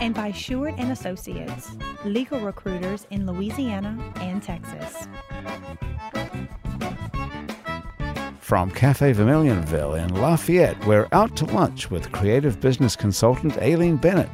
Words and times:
And 0.00 0.14
by 0.14 0.32
Sheward 0.32 0.74
and 0.78 0.92
Associates, 0.92 1.70
legal 2.04 2.40
recruiters 2.40 3.06
in 3.10 3.26
Louisiana 3.26 4.12
and 4.16 4.42
Texas. 4.42 5.06
From 8.40 8.70
Cafe 8.70 9.12
Vermilionville 9.12 9.98
in 9.98 10.14
Lafayette, 10.14 10.86
we're 10.86 11.08
out 11.12 11.34
to 11.36 11.46
lunch 11.46 11.90
with 11.90 12.12
creative 12.12 12.60
business 12.60 12.94
consultant 12.94 13.56
Aileen 13.58 13.96
Bennett. 13.96 14.28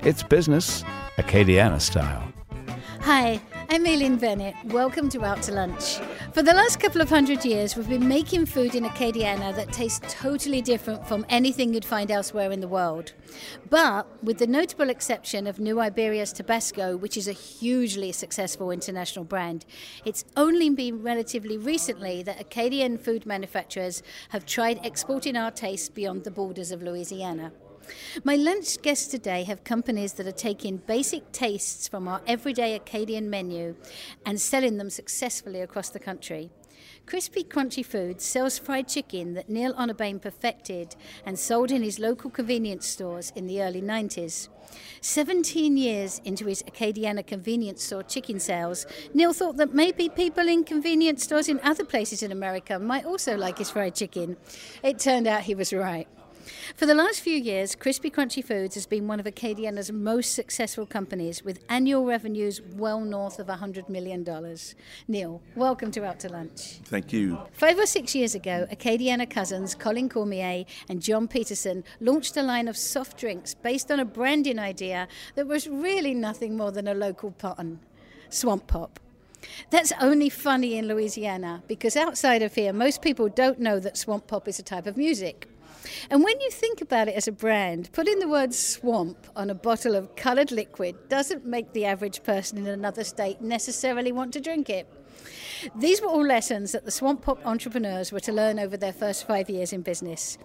It's 0.00 0.22
business, 0.22 0.84
Acadiana 1.16 1.80
style. 1.80 2.30
Hi, 3.04 3.38
I'm 3.68 3.86
Aileen 3.86 4.16
Bennett. 4.16 4.54
Welcome 4.64 5.10
to 5.10 5.22
Out 5.26 5.42
to 5.42 5.52
Lunch. 5.52 5.98
For 6.32 6.42
the 6.42 6.54
last 6.54 6.80
couple 6.80 7.02
of 7.02 7.10
hundred 7.10 7.44
years, 7.44 7.76
we've 7.76 7.86
been 7.86 8.08
making 8.08 8.46
food 8.46 8.74
in 8.74 8.84
Acadiana 8.84 9.54
that 9.56 9.74
tastes 9.74 10.00
totally 10.08 10.62
different 10.62 11.06
from 11.06 11.26
anything 11.28 11.74
you'd 11.74 11.84
find 11.84 12.10
elsewhere 12.10 12.50
in 12.50 12.60
the 12.60 12.66
world. 12.66 13.12
But 13.68 14.06
with 14.24 14.38
the 14.38 14.46
notable 14.46 14.88
exception 14.88 15.46
of 15.46 15.58
New 15.58 15.80
Iberia's 15.80 16.32
Tabasco, 16.32 16.96
which 16.96 17.18
is 17.18 17.28
a 17.28 17.32
hugely 17.32 18.10
successful 18.10 18.70
international 18.70 19.26
brand, 19.26 19.66
it's 20.06 20.24
only 20.34 20.70
been 20.70 21.02
relatively 21.02 21.58
recently 21.58 22.22
that 22.22 22.40
Acadian 22.40 22.96
food 22.96 23.26
manufacturers 23.26 24.02
have 24.30 24.46
tried 24.46 24.80
exporting 24.82 25.36
our 25.36 25.50
tastes 25.50 25.90
beyond 25.90 26.24
the 26.24 26.30
borders 26.30 26.70
of 26.70 26.82
Louisiana. 26.82 27.52
My 28.22 28.36
lunch 28.36 28.80
guests 28.82 29.06
today 29.06 29.44
have 29.44 29.64
companies 29.64 30.14
that 30.14 30.26
are 30.26 30.32
taking 30.32 30.78
basic 30.78 31.32
tastes 31.32 31.88
from 31.88 32.08
our 32.08 32.20
everyday 32.26 32.74
Acadian 32.74 33.28
menu 33.28 33.76
and 34.24 34.40
selling 34.40 34.76
them 34.76 34.90
successfully 34.90 35.60
across 35.60 35.90
the 35.90 35.98
country. 35.98 36.50
Krispy 37.06 37.46
Krunchy 37.46 37.84
Foods 37.84 38.24
sells 38.24 38.58
fried 38.58 38.88
chicken 38.88 39.34
that 39.34 39.48
Neil 39.50 39.74
Honorbain 39.74 40.20
perfected 40.20 40.96
and 41.26 41.38
sold 41.38 41.70
in 41.70 41.82
his 41.82 41.98
local 41.98 42.30
convenience 42.30 42.86
stores 42.86 43.30
in 43.36 43.46
the 43.46 43.62
early 43.62 43.82
90s. 43.82 44.48
17 45.02 45.76
years 45.76 46.20
into 46.24 46.46
his 46.46 46.62
Acadiana 46.62 47.26
convenience 47.26 47.82
store 47.82 48.02
chicken 48.02 48.40
sales, 48.40 48.86
Neil 49.12 49.34
thought 49.34 49.58
that 49.58 49.74
maybe 49.74 50.08
people 50.08 50.48
in 50.48 50.64
convenience 50.64 51.22
stores 51.22 51.48
in 51.48 51.60
other 51.60 51.84
places 51.84 52.22
in 52.22 52.32
America 52.32 52.78
might 52.78 53.04
also 53.04 53.36
like 53.36 53.58
his 53.58 53.70
fried 53.70 53.94
chicken. 53.94 54.36
It 54.82 54.98
turned 54.98 55.26
out 55.26 55.42
he 55.42 55.54
was 55.54 55.72
right. 55.72 56.08
For 56.74 56.86
the 56.86 56.94
last 56.94 57.20
few 57.20 57.36
years, 57.36 57.74
Krispy 57.74 58.12
Krunchy 58.12 58.44
Foods 58.44 58.74
has 58.74 58.86
been 58.86 59.06
one 59.06 59.20
of 59.20 59.26
Acadiana's 59.26 59.90
most 59.92 60.34
successful 60.34 60.86
companies 60.86 61.44
with 61.44 61.64
annual 61.68 62.04
revenues 62.04 62.60
well 62.76 63.00
north 63.00 63.38
of 63.38 63.46
$100 63.46 63.88
million. 63.88 64.26
Neil, 65.08 65.42
welcome 65.56 65.90
to 65.92 66.04
Out 66.04 66.20
to 66.20 66.28
Lunch. 66.28 66.80
Thank 66.84 67.12
you. 67.12 67.38
Five 67.52 67.78
or 67.78 67.86
six 67.86 68.14
years 68.14 68.34
ago, 68.34 68.66
Acadiana 68.70 69.28
cousins 69.28 69.74
Colin 69.74 70.08
Cormier 70.08 70.64
and 70.88 71.00
John 71.00 71.28
Peterson 71.28 71.84
launched 72.00 72.36
a 72.36 72.42
line 72.42 72.68
of 72.68 72.76
soft 72.76 73.18
drinks 73.18 73.54
based 73.54 73.90
on 73.90 74.00
a 74.00 74.04
branding 74.04 74.58
idea 74.58 75.08
that 75.36 75.46
was 75.46 75.68
really 75.68 76.14
nothing 76.14 76.56
more 76.56 76.72
than 76.72 76.88
a 76.88 76.94
local 76.94 77.30
pun 77.30 77.80
Swamp 78.28 78.66
Pop. 78.66 79.00
That's 79.70 79.92
only 80.00 80.30
funny 80.30 80.76
in 80.76 80.88
Louisiana 80.88 81.62
because 81.68 81.96
outside 81.96 82.42
of 82.42 82.54
here, 82.54 82.72
most 82.72 83.02
people 83.02 83.28
don't 83.28 83.60
know 83.60 83.78
that 83.78 83.96
swamp 83.96 84.26
pop 84.26 84.48
is 84.48 84.58
a 84.58 84.62
type 84.62 84.86
of 84.86 84.96
music. 84.96 85.48
And 86.10 86.22
when 86.22 86.40
you 86.40 86.50
think 86.50 86.80
about 86.80 87.08
it 87.08 87.14
as 87.14 87.28
a 87.28 87.32
brand, 87.32 87.90
putting 87.92 88.18
the 88.18 88.28
word 88.28 88.54
swamp 88.54 89.26
on 89.36 89.50
a 89.50 89.54
bottle 89.54 89.94
of 89.94 90.16
coloured 90.16 90.52
liquid 90.52 91.08
doesn't 91.08 91.44
make 91.44 91.72
the 91.72 91.84
average 91.84 92.22
person 92.22 92.58
in 92.58 92.66
another 92.66 93.04
state 93.04 93.40
necessarily 93.40 94.12
want 94.12 94.32
to 94.34 94.40
drink 94.40 94.70
it. 94.70 94.86
These 95.74 96.02
were 96.02 96.08
all 96.08 96.26
lessons 96.26 96.72
that 96.72 96.84
the 96.84 96.90
Swamp 96.90 97.22
Pop 97.22 97.44
entrepreneurs 97.46 98.12
were 98.12 98.20
to 98.20 98.32
learn 98.32 98.58
over 98.58 98.76
their 98.76 98.92
first 98.92 99.26
five 99.26 99.48
years 99.48 99.72
in 99.72 99.80
business. 99.80 100.36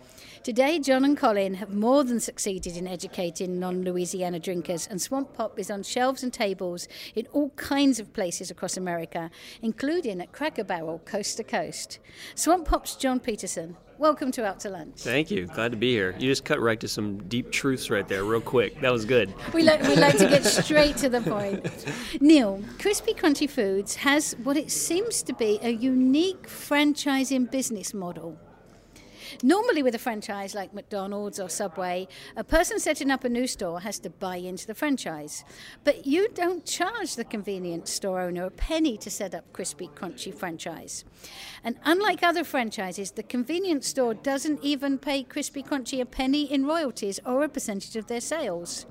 Today, 0.43 0.79
John 0.79 1.03
and 1.03 1.17
Colin 1.17 1.55
have 1.55 1.73
more 1.73 2.03
than 2.03 2.19
succeeded 2.19 2.77
in 2.77 2.87
educating 2.87 3.59
non 3.59 3.83
Louisiana 3.83 4.39
drinkers, 4.39 4.87
and 4.87 5.01
Swamp 5.01 5.33
Pop 5.33 5.59
is 5.59 5.69
on 5.69 5.83
shelves 5.83 6.23
and 6.23 6.31
tables 6.31 6.87
in 7.15 7.27
all 7.33 7.49
kinds 7.51 7.99
of 7.99 8.13
places 8.13 8.49
across 8.49 8.77
America, 8.77 9.29
including 9.61 10.21
at 10.21 10.31
Cracker 10.31 10.63
Barrel, 10.63 10.99
coast 10.99 11.37
to 11.37 11.43
coast. 11.43 11.99
Swamp 12.35 12.65
Pop's 12.65 12.95
John 12.95 13.19
Peterson. 13.19 13.75
Welcome 13.99 14.31
to 14.31 14.45
Out 14.45 14.61
to 14.61 14.69
Lunch. 14.69 15.01
Thank 15.01 15.29
you. 15.29 15.47
Glad 15.47 15.71
to 15.71 15.77
be 15.77 15.91
here. 15.91 16.15
You 16.17 16.29
just 16.29 16.45
cut 16.45 16.61
right 16.61 16.79
to 16.79 16.87
some 16.87 17.17
deep 17.27 17.51
truths 17.51 17.89
right 17.89 18.07
there, 18.07 18.23
real 18.23 18.39
quick. 18.39 18.79
That 18.79 18.93
was 18.93 19.03
good. 19.03 19.33
We 19.53 19.61
like, 19.61 19.81
we 19.81 19.97
like 19.97 20.17
to 20.19 20.29
get 20.29 20.45
straight 20.63 20.95
to 20.97 21.09
the 21.09 21.19
point. 21.19 21.85
Neil, 22.21 22.63
Krispy 22.77 23.13
Krunchy 23.13 23.49
Foods 23.49 23.95
has 23.95 24.37
what 24.41 24.55
it 24.55 24.71
seems 24.71 25.21
to 25.23 25.33
be 25.33 25.59
a 25.61 25.71
unique 25.71 26.47
franchising 26.47 27.51
business 27.51 27.93
model. 27.93 28.39
Normally, 29.43 29.83
with 29.83 29.95
a 29.95 29.99
franchise 29.99 30.55
like 30.55 30.73
McDonald's 30.73 31.39
or 31.39 31.49
Subway, 31.49 32.07
a 32.35 32.43
person 32.43 32.79
setting 32.79 33.11
up 33.11 33.23
a 33.23 33.29
new 33.29 33.47
store 33.47 33.81
has 33.81 33.99
to 33.99 34.09
buy 34.09 34.37
into 34.37 34.67
the 34.67 34.75
franchise. 34.75 35.43
But 35.83 36.05
you 36.05 36.29
don't 36.29 36.65
charge 36.65 37.15
the 37.15 37.23
convenience 37.23 37.91
store 37.91 38.21
owner 38.21 38.45
a 38.45 38.51
penny 38.51 38.97
to 38.97 39.09
set 39.09 39.33
up 39.33 39.51
Krispy 39.53 39.89
Krunchy 39.91 40.33
franchise. 40.33 41.05
And 41.63 41.77
unlike 41.83 42.23
other 42.23 42.43
franchises, 42.43 43.11
the 43.11 43.23
convenience 43.23 43.87
store 43.87 44.13
doesn't 44.13 44.63
even 44.63 44.97
pay 44.97 45.23
Krispy 45.23 45.65
Krunchy 45.65 46.01
a 46.01 46.05
penny 46.05 46.43
in 46.51 46.65
royalties 46.65 47.19
or 47.25 47.43
a 47.43 47.49
percentage 47.49 47.95
of 47.95 48.07
their 48.07 48.21
sales. 48.21 48.85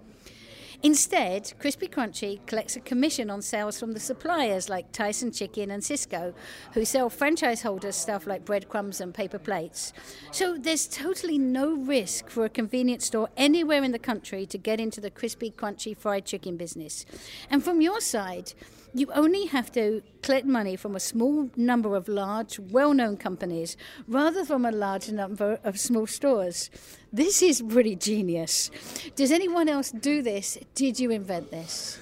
Instead, 0.82 1.52
Krispy 1.60 1.90
Krunchy 1.90 2.44
collects 2.46 2.76
a 2.76 2.80
commission 2.80 3.30
on 3.30 3.42
sales 3.42 3.80
from 3.80 3.92
the 3.92 4.00
suppliers 4.00 4.68
like 4.68 4.92
Tyson 4.92 5.32
Chicken 5.32 5.72
and 5.72 5.82
Sysco, 5.82 6.34
who 6.74 6.84
sell 6.84 7.10
franchise 7.10 7.62
holders 7.62 7.96
stuff 7.96 8.28
like 8.28 8.44
breadcrumbs 8.44 9.00
and 9.00 9.12
paper 9.12 9.40
plates. 9.40 9.92
So 10.30 10.56
there's 10.56 10.86
totally 10.86 11.36
no 11.36 11.74
risk 11.74 12.30
for 12.30 12.44
a 12.44 12.48
convenience 12.48 13.06
store 13.06 13.28
anywhere 13.36 13.82
in 13.82 13.90
the 13.90 13.98
country 13.98 14.46
to 14.46 14.58
get 14.58 14.78
into 14.78 15.00
the 15.00 15.10
Krispy 15.10 15.52
Krunchy 15.52 15.96
fried 15.96 16.24
chicken 16.24 16.56
business. 16.56 17.04
And 17.50 17.64
from 17.64 17.80
your 17.80 18.00
side, 18.00 18.52
you 18.94 19.10
only 19.12 19.46
have 19.46 19.70
to 19.72 20.02
collect 20.22 20.46
money 20.46 20.76
from 20.76 20.96
a 20.96 21.00
small 21.00 21.50
number 21.56 21.94
of 21.94 22.08
large, 22.08 22.58
well 22.58 22.94
known 22.94 23.16
companies 23.16 23.76
rather 24.06 24.44
from 24.44 24.64
a 24.64 24.70
large 24.70 25.10
number 25.10 25.58
of 25.64 25.78
small 25.78 26.06
stores. 26.06 26.70
This 27.12 27.42
is 27.42 27.62
pretty 27.62 27.96
genius. 27.96 28.70
Does 29.16 29.32
anyone 29.32 29.68
else 29.68 29.90
do 29.90 30.22
this? 30.22 30.58
Did 30.74 30.98
you 30.98 31.10
invent 31.10 31.50
this? 31.50 31.98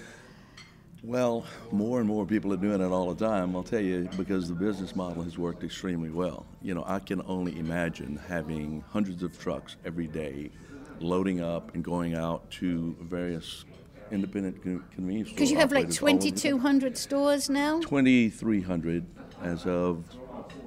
Well, 1.02 1.46
more 1.70 2.00
and 2.00 2.08
more 2.08 2.26
people 2.26 2.52
are 2.52 2.56
doing 2.56 2.80
it 2.80 2.90
all 2.90 3.14
the 3.14 3.24
time, 3.24 3.54
I'll 3.54 3.62
tell 3.62 3.80
you, 3.80 4.08
because 4.16 4.48
the 4.48 4.54
business 4.54 4.96
model 4.96 5.22
has 5.22 5.38
worked 5.38 5.62
extremely 5.62 6.10
well. 6.10 6.46
You 6.62 6.74
know, 6.74 6.82
I 6.84 6.98
can 6.98 7.22
only 7.26 7.56
imagine 7.60 8.18
having 8.26 8.82
hundreds 8.90 9.22
of 9.22 9.38
trucks 9.38 9.76
every 9.84 10.08
day 10.08 10.50
loading 10.98 11.40
up 11.40 11.74
and 11.74 11.84
going 11.84 12.16
out 12.16 12.50
to 12.50 12.96
various 13.02 13.64
independent 14.10 14.62
convenience 14.62 15.28
stores. 15.28 15.34
Because 15.34 15.50
you 15.50 15.58
have 15.58 15.72
like 15.72 15.90
2,200 15.90 16.96
stores 16.96 17.48
now? 17.48 17.80
2,300 17.80 19.04
as 19.42 19.66
of 19.66 20.04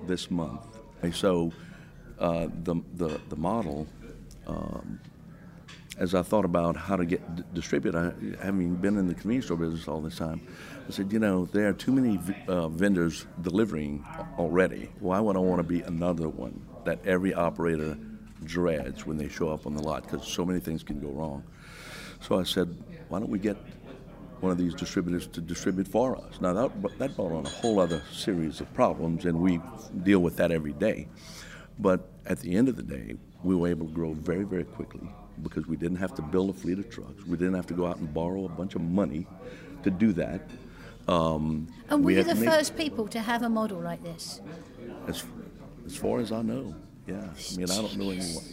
this 0.06 0.30
month. 0.30 0.62
And 1.02 1.16
so 1.16 1.52
uh, 2.20 2.48
the, 2.64 2.76
the, 2.96 3.20
the 3.30 3.36
model, 3.36 3.88
um, 4.48 5.00
as 5.98 6.16
I 6.16 6.22
thought 6.22 6.46
about 6.46 6.76
how 6.76 6.96
to 6.96 7.06
get 7.06 7.36
d- 7.36 7.44
distribute, 7.54 7.96
I, 7.96 8.12
having 8.42 8.76
been 8.76 8.98
in 8.98 9.08
the 9.08 9.14
convenience 9.14 9.46
store 9.46 9.58
business 9.58 9.88
all 9.88 10.02
this 10.02 10.18
time, 10.18 10.42
I 10.88 10.92
said, 10.92 11.12
you 11.12 11.20
know, 11.20 11.46
there 11.46 11.68
are 11.68 11.74
too 11.74 11.92
many 11.92 12.18
v- 12.18 12.36
uh, 12.48 12.68
vendors 12.70 13.28
delivering 13.42 14.06
already. 14.38 14.90
Why 15.00 15.20
would 15.20 15.35
I 15.35 15.40
want 15.40 15.59
to 15.59 15.64
be 15.64 15.82
another 15.82 16.30
one 16.30 16.62
that 16.85 17.06
every 17.06 17.34
operator 17.34 17.97
dreads 18.44 19.06
when 19.06 19.18
they 19.18 19.30
show 19.30 19.50
up 19.50 19.68
on 19.68 19.74
the 19.76 19.84
lot? 19.84 20.03
Because 20.03 20.28
so 20.28 20.46
many 20.46 20.59
things 20.59 20.84
can 20.84 21.00
go 21.00 21.09
wrong. 21.09 21.44
So 22.22 22.40
I 22.40 22.44
said, 22.44 22.76
why 23.08 23.20
don't 23.20 23.30
we 23.30 23.40
get 23.40 23.58
one 24.40 24.52
of 24.52 24.58
these 24.58 24.74
distributors 24.74 25.28
to 25.28 25.42
distribute 25.42 25.88
for 25.88 26.18
us? 26.18 26.40
Now, 26.42 26.54
that, 26.54 27.00
that 27.00 27.16
brought 27.16 27.32
on 27.32 27.46
a 27.46 27.50
whole 27.50 27.80
other 27.80 28.02
series 28.12 28.62
of 28.62 28.74
problems, 28.74 29.26
and 29.26 29.40
we 29.40 29.60
deal 30.04 30.20
with 30.20 30.38
that 30.38 30.52
every 30.52 30.74
day. 30.74 31.08
But 31.80 32.10
at 32.26 32.40
the 32.40 32.56
end 32.56 32.68
of 32.68 32.76
the 32.76 32.84
day, 32.84 33.16
we 33.44 33.56
were 33.56 33.68
able 33.68 33.88
to 33.88 33.94
grow 33.94 34.14
very, 34.14 34.44
very 34.44 34.66
quickly 34.66 35.10
because 35.42 35.66
we 35.68 35.78
didn't 35.78 35.98
have 35.98 36.14
to 36.16 36.22
build 36.22 36.50
a 36.50 36.54
fleet 36.54 36.80
of 36.80 36.90
trucks. 36.90 37.26
We 37.26 37.38
didn't 37.38 37.54
have 37.54 37.68
to 37.68 37.74
go 37.74 37.88
out 37.88 37.98
and 37.98 38.14
borrow 38.14 38.46
a 38.46 38.50
bunch 38.50 38.76
of 38.76 38.82
money 38.82 39.26
to 39.84 39.90
do 39.90 40.12
that. 40.14 40.42
Um, 41.08 41.68
and 41.90 42.04
we 42.04 42.16
were 42.16 42.24
the 42.24 42.36
first 42.36 42.76
people 42.76 43.08
to 43.08 43.20
have 43.22 43.42
a 43.42 43.50
model 43.50 43.80
like 43.80 44.04
this? 44.04 44.42
As, 45.08 45.24
as 45.86 45.96
far 45.96 46.20
as 46.20 46.32
I 46.32 46.42
know, 46.42 46.76
yeah. 47.08 47.16
I 47.16 47.58
mean, 47.58 47.72
I 47.72 47.76
don't 47.76 47.98
know 47.98 48.12
anyone 48.12 48.44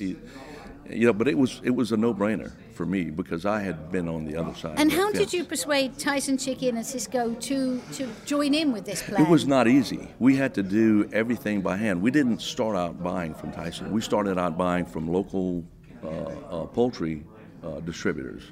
you 0.91 1.07
know, 1.07 1.13
but 1.13 1.29
it 1.29 1.37
was 1.37 1.61
it 1.65 1.71
was 1.71 1.93
a 1.93 1.97
no-brainer 1.97 2.53
for 2.75 2.87
me 2.87 3.11
because 3.11 3.47
I 3.47 3.61
had 3.61 3.91
been 3.91 4.09
on 4.09 4.25
the 4.25 4.37
other 4.37 4.55
side. 4.55 4.79
And 4.79 4.93
how 4.93 5.11
did 5.11 5.33
you 5.33 5.45
persuade 5.45 5.99
Tyson 5.99 6.39
Chicken 6.39 6.77
and 6.77 6.85
Sysco 6.85 7.39
to, 7.41 7.81
to 7.95 8.09
join 8.25 8.55
in 8.55 8.73
with 8.73 8.85
this 8.85 9.03
plan? 9.03 9.23
It 9.23 9.29
was 9.29 9.47
not 9.47 9.67
easy. 9.69 10.09
We 10.19 10.37
had 10.37 10.55
to 10.55 10.63
do 10.63 11.09
everything 11.13 11.63
by 11.63 11.77
hand. 11.77 12.03
We 12.03 12.11
didn't 12.11 12.41
start 12.41 12.77
out 12.77 13.03
buying 13.03 13.35
from 13.35 13.53
Tyson. 13.53 13.91
We 13.93 14.01
started 14.01 14.39
out 14.39 14.57
buying 14.57 14.85
from 14.85 15.09
local 15.09 15.65
uh, 16.05 16.09
uh, 16.09 16.67
poultry 16.67 17.25
uh, 17.65 17.81
distributors 17.81 18.43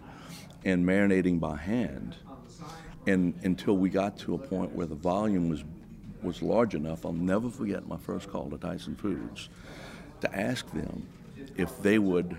and 0.65 0.85
marinating 0.85 1.39
by 1.41 1.57
hand. 1.57 2.17
And 3.07 3.35
until 3.43 3.77
we 3.77 3.91
got 3.91 4.17
to 4.21 4.35
a 4.35 4.39
point 4.39 4.73
where 4.73 4.87
the 4.87 4.95
volume 4.95 5.49
was 5.49 5.65
was 6.23 6.41
large 6.41 6.75
enough, 6.75 7.05
I'll 7.05 7.13
never 7.13 7.51
forget 7.51 7.87
my 7.87 7.99
first 7.99 8.31
call 8.31 8.49
to 8.49 8.57
Tyson 8.57 8.97
Foods 8.97 9.51
to 10.23 10.35
ask 10.35 10.71
them 10.73 11.07
if 11.57 11.83
they 11.83 11.99
would 11.99 12.37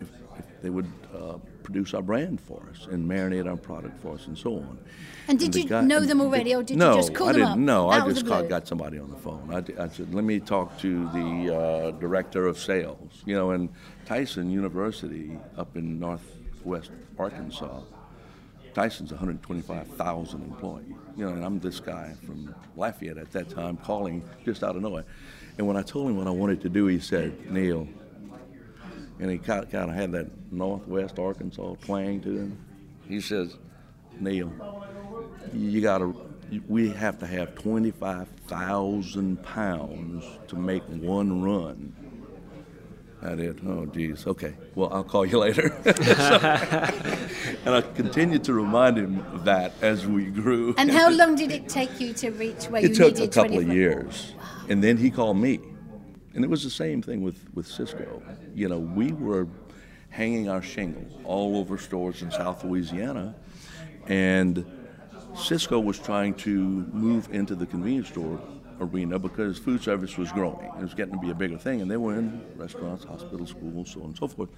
if, 0.00 0.08
if 0.38 0.62
they 0.62 0.70
would 0.70 0.90
uh, 1.14 1.38
produce 1.64 1.94
our 1.94 2.02
brand 2.02 2.40
for 2.40 2.62
us 2.70 2.86
and 2.90 3.08
marinate 3.08 3.48
our 3.48 3.56
product 3.56 4.00
for 4.00 4.14
us 4.14 4.26
and 4.26 4.38
so 4.38 4.56
on. 4.56 4.78
And 5.26 5.38
did 5.38 5.52
the 5.52 5.62
you 5.62 5.82
know 5.82 6.00
them 6.00 6.20
already, 6.20 6.54
or 6.54 6.62
did 6.62 6.74
you 6.74 6.76
no, 6.76 6.94
just 6.96 7.14
call 7.14 7.28
I 7.28 7.32
them 7.32 7.40
didn't, 7.40 7.52
up 7.52 7.58
No, 7.58 7.88
I 7.88 8.06
just 8.06 8.26
called, 8.26 8.48
got 8.48 8.68
somebody 8.68 8.98
on 8.98 9.10
the 9.10 9.16
phone. 9.16 9.48
I, 9.52 9.82
I 9.82 9.88
said, 9.88 10.14
let 10.14 10.22
me 10.24 10.38
talk 10.38 10.78
to 10.80 11.08
the 11.08 11.56
uh, 11.56 11.90
director 11.92 12.46
of 12.46 12.58
sales. 12.58 13.22
You 13.24 13.34
know, 13.34 13.50
and 13.52 13.70
Tyson 14.04 14.50
University 14.50 15.38
up 15.56 15.76
in 15.76 15.98
northwest 15.98 16.90
Arkansas, 17.18 17.80
Tyson's 18.74 19.10
125,000 19.12 20.42
employees. 20.42 20.94
You 21.16 21.26
know, 21.26 21.32
and 21.32 21.44
I'm 21.44 21.58
this 21.60 21.80
guy 21.80 22.12
from 22.26 22.54
Lafayette 22.76 23.18
at 23.18 23.30
that 23.32 23.48
time 23.48 23.78
calling 23.78 24.22
just 24.44 24.62
out 24.62 24.76
of 24.76 24.82
nowhere. 24.82 25.04
And 25.56 25.66
when 25.66 25.76
I 25.76 25.82
told 25.82 26.10
him 26.10 26.16
what 26.16 26.26
I 26.26 26.30
wanted 26.30 26.60
to 26.62 26.68
do, 26.68 26.86
he 26.86 26.98
said, 26.98 27.50
Neil, 27.50 27.86
and 29.20 29.30
he 29.30 29.38
kind 29.38 29.64
of, 29.72 29.94
had 29.94 30.12
that 30.12 30.26
northwest 30.52 31.18
Arkansas 31.18 31.74
twang 31.84 32.20
to 32.22 32.30
him. 32.30 32.58
He 33.08 33.20
says, 33.20 33.56
Neil, 34.18 34.52
you 35.52 35.80
got 35.80 35.98
to, 35.98 36.14
we 36.68 36.90
have 36.90 37.18
to 37.20 37.26
have 37.26 37.54
25,000 37.54 39.42
pounds 39.42 40.24
to 40.48 40.56
make 40.56 40.82
one 40.84 41.42
run. 41.42 41.94
I 43.24 43.34
did. 43.34 43.60
Oh, 43.66 43.86
geez. 43.86 44.26
Okay. 44.26 44.54
Well, 44.74 44.92
I'll 44.92 45.04
call 45.04 45.24
you 45.26 45.38
later. 45.38 45.70
So- 46.04 46.38
and 47.64 47.74
I 47.74 47.80
continued 47.80 48.44
to 48.44 48.52
remind 48.52 48.98
him 48.98 49.20
of 49.32 49.44
that 49.46 49.72
as 49.80 50.06
we 50.06 50.26
grew. 50.26 50.74
And 50.76 50.90
how 50.90 51.10
long 51.10 51.34
did 51.34 51.50
it 51.50 51.68
take 51.68 51.98
you 52.00 52.12
to 52.14 52.30
reach 52.30 52.64
where 52.66 52.82
you 52.82 52.88
needed? 52.88 53.00
It 53.00 53.16
took 53.16 53.24
a 53.24 53.28
couple 53.28 53.58
of 53.58 53.64
25 53.64 53.74
years, 53.76 54.34
and 54.68 54.82
then 54.84 54.96
he 54.98 55.10
called 55.10 55.38
me, 55.38 55.60
and 56.34 56.44
it 56.44 56.50
was 56.50 56.62
the 56.62 56.70
same 56.70 57.00
thing 57.00 57.22
with 57.22 57.38
with 57.54 57.66
Sysco. 57.66 58.20
You 58.54 58.68
know, 58.68 58.78
we 58.78 59.12
were 59.12 59.46
hanging 60.10 60.48
our 60.50 60.60
shingle 60.62 61.06
all 61.24 61.56
over 61.56 61.78
stores 61.78 62.20
in 62.22 62.30
South 62.30 62.62
Louisiana, 62.64 63.34
and 64.06 64.64
Sysco 65.34 65.82
was 65.82 65.98
trying 65.98 66.34
to 66.34 66.86
move 66.92 67.28
into 67.32 67.54
the 67.54 67.66
convenience 67.66 68.08
store 68.08 68.38
arena 68.80 69.18
because 69.18 69.58
food 69.58 69.82
service 69.82 70.16
was 70.16 70.32
growing. 70.32 70.66
It 70.66 70.82
was 70.82 70.94
getting 70.94 71.14
to 71.14 71.20
be 71.20 71.30
a 71.30 71.34
bigger 71.34 71.58
thing, 71.58 71.80
and 71.80 71.90
they 71.90 71.96
were 71.96 72.14
in 72.14 72.44
restaurants, 72.56 73.04
hospitals, 73.04 73.50
schools, 73.50 73.90
so 73.90 74.00
on 74.00 74.06
and 74.06 74.16
so 74.16 74.28
forth. 74.28 74.50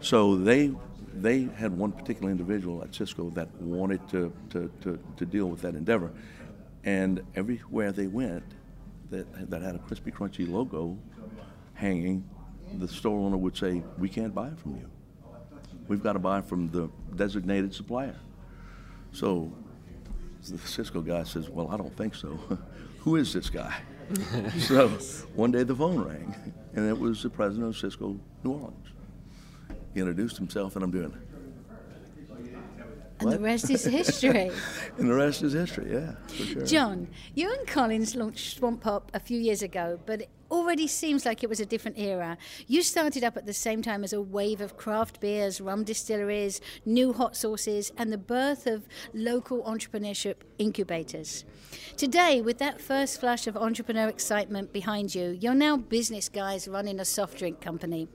So 0.00 0.36
they 0.36 0.72
they 1.14 1.48
had 1.56 1.76
one 1.76 1.92
particular 1.92 2.30
individual 2.30 2.82
at 2.82 2.92
Sysco 2.92 3.32
that 3.34 3.54
wanted 3.60 4.06
to, 4.08 4.32
to, 4.50 4.70
to, 4.80 4.98
to 5.16 5.26
deal 5.26 5.46
with 5.46 5.60
that 5.62 5.74
endeavor. 5.74 6.10
And 6.84 7.22
everywhere 7.34 7.92
they 7.92 8.06
went 8.06 8.44
that, 9.10 9.50
that 9.50 9.62
had 9.62 9.74
a 9.74 9.78
Krispy 9.78 10.12
Krunchy 10.12 10.50
logo 10.50 10.98
hanging, 11.74 12.28
the 12.78 12.88
store 12.88 13.18
owner 13.18 13.36
would 13.36 13.56
say, 13.56 13.82
We 13.98 14.08
can't 14.08 14.34
buy 14.34 14.48
it 14.48 14.58
from 14.58 14.76
you. 14.76 14.88
We've 15.88 16.02
got 16.02 16.14
to 16.14 16.18
buy 16.18 16.40
from 16.40 16.70
the 16.70 16.88
designated 17.14 17.74
supplier. 17.74 18.16
So 19.12 19.52
the 20.50 20.56
Sysco 20.58 21.04
guy 21.06 21.24
says, 21.24 21.48
Well, 21.48 21.68
I 21.70 21.76
don't 21.76 21.96
think 21.96 22.14
so. 22.14 22.38
Who 23.00 23.16
is 23.16 23.32
this 23.32 23.50
guy? 23.50 23.74
so 24.58 24.88
one 25.34 25.52
day 25.52 25.62
the 25.62 25.74
phone 25.74 26.04
rang, 26.04 26.34
and 26.74 26.88
it 26.88 26.98
was 26.98 27.22
the 27.22 27.30
president 27.30 27.74
of 27.74 27.80
Sysco 27.80 28.18
New 28.44 28.52
Orleans. 28.52 28.88
He 29.94 30.00
introduced 30.00 30.36
himself, 30.36 30.76
and 30.76 30.84
I'm 30.84 30.90
doing, 30.90 31.14
And 33.20 33.32
the 33.32 33.38
rest 33.38 33.70
is 33.70 33.84
history. 33.84 34.50
and 34.98 35.10
the 35.10 35.14
rest 35.14 35.42
is 35.42 35.52
history. 35.52 35.92
Yeah, 35.92 36.12
for 36.26 36.44
sure. 36.44 36.66
John, 36.66 37.08
you 37.34 37.52
and 37.52 37.66
Collins 37.66 38.16
launched 38.16 38.58
Swamp 38.58 38.82
Pop 38.82 39.10
a 39.14 39.20
few 39.20 39.38
years 39.38 39.62
ago, 39.62 39.98
but 40.06 40.26
already 40.52 40.86
seems 40.86 41.24
like 41.24 41.42
it 41.42 41.48
was 41.48 41.58
a 41.58 41.66
different 41.66 41.98
era. 41.98 42.36
You 42.68 42.82
started 42.82 43.24
up 43.24 43.36
at 43.36 43.46
the 43.46 43.54
same 43.54 43.82
time 43.82 44.04
as 44.04 44.12
a 44.12 44.20
wave 44.20 44.60
of 44.60 44.76
craft 44.76 45.18
beers, 45.20 45.60
rum 45.60 45.82
distilleries, 45.82 46.60
new 46.84 47.14
hot 47.14 47.34
sauces, 47.34 47.90
and 47.96 48.12
the 48.12 48.18
birth 48.18 48.66
of 48.66 48.86
local 49.14 49.62
entrepreneurship 49.62 50.36
incubators. 50.58 51.44
Today, 51.96 52.42
with 52.42 52.58
that 52.58 52.80
first 52.80 53.18
flash 53.18 53.46
of 53.46 53.56
entrepreneur 53.56 54.08
excitement 54.08 54.72
behind 54.72 55.14
you, 55.14 55.38
you're 55.40 55.54
now 55.54 55.76
business 55.78 56.28
guys 56.28 56.68
running 56.68 57.00
a 57.00 57.04
soft 57.04 57.38
drink 57.38 57.60
company. 57.60 58.08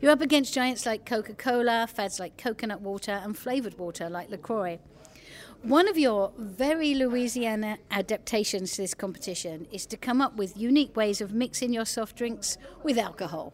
You're 0.00 0.12
up 0.12 0.22
against 0.22 0.54
giants 0.54 0.86
like 0.86 1.04
Coca 1.04 1.34
Cola, 1.34 1.86
fads 1.86 2.18
like 2.18 2.38
coconut 2.38 2.80
water, 2.80 3.20
and 3.22 3.36
flavored 3.36 3.78
water 3.78 4.08
like 4.08 4.30
LaCroix. 4.30 4.78
One 5.62 5.86
of 5.86 5.96
your 5.96 6.32
very 6.36 6.92
Louisiana 6.92 7.78
adaptations 7.88 8.72
to 8.72 8.82
this 8.82 8.94
competition 8.94 9.68
is 9.70 9.86
to 9.86 9.96
come 9.96 10.20
up 10.20 10.34
with 10.34 10.56
unique 10.56 10.96
ways 10.96 11.20
of 11.20 11.32
mixing 11.32 11.72
your 11.72 11.84
soft 11.84 12.16
drinks 12.16 12.58
with 12.82 12.98
alcohol. 12.98 13.52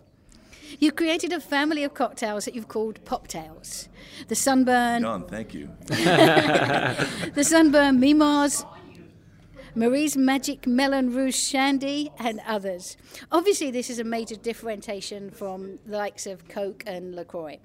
You've 0.78 0.96
created 0.96 1.34
a 1.34 1.40
family 1.40 1.84
of 1.84 1.92
cocktails 1.92 2.46
that 2.46 2.54
you've 2.54 2.68
called 2.68 3.04
Poptails. 3.04 3.88
The 4.28 4.34
Sunburn, 4.34 5.02
John, 5.02 5.26
thank 5.26 5.52
you. 5.52 5.68
the 5.86 7.44
Sunburn 7.44 8.00
Mimars, 8.00 8.64
Marie's 9.74 10.16
Magic 10.16 10.66
Melon 10.66 11.14
Rouge 11.14 11.36
Shandy, 11.36 12.10
and 12.18 12.40
others. 12.46 12.96
Obviously, 13.30 13.70
this 13.70 13.90
is 13.90 13.98
a 13.98 14.04
major 14.04 14.34
differentiation 14.34 15.30
from 15.30 15.78
the 15.84 15.98
likes 15.98 16.26
of 16.26 16.48
Coke 16.48 16.82
and 16.86 17.14
LaCroix. 17.14 17.58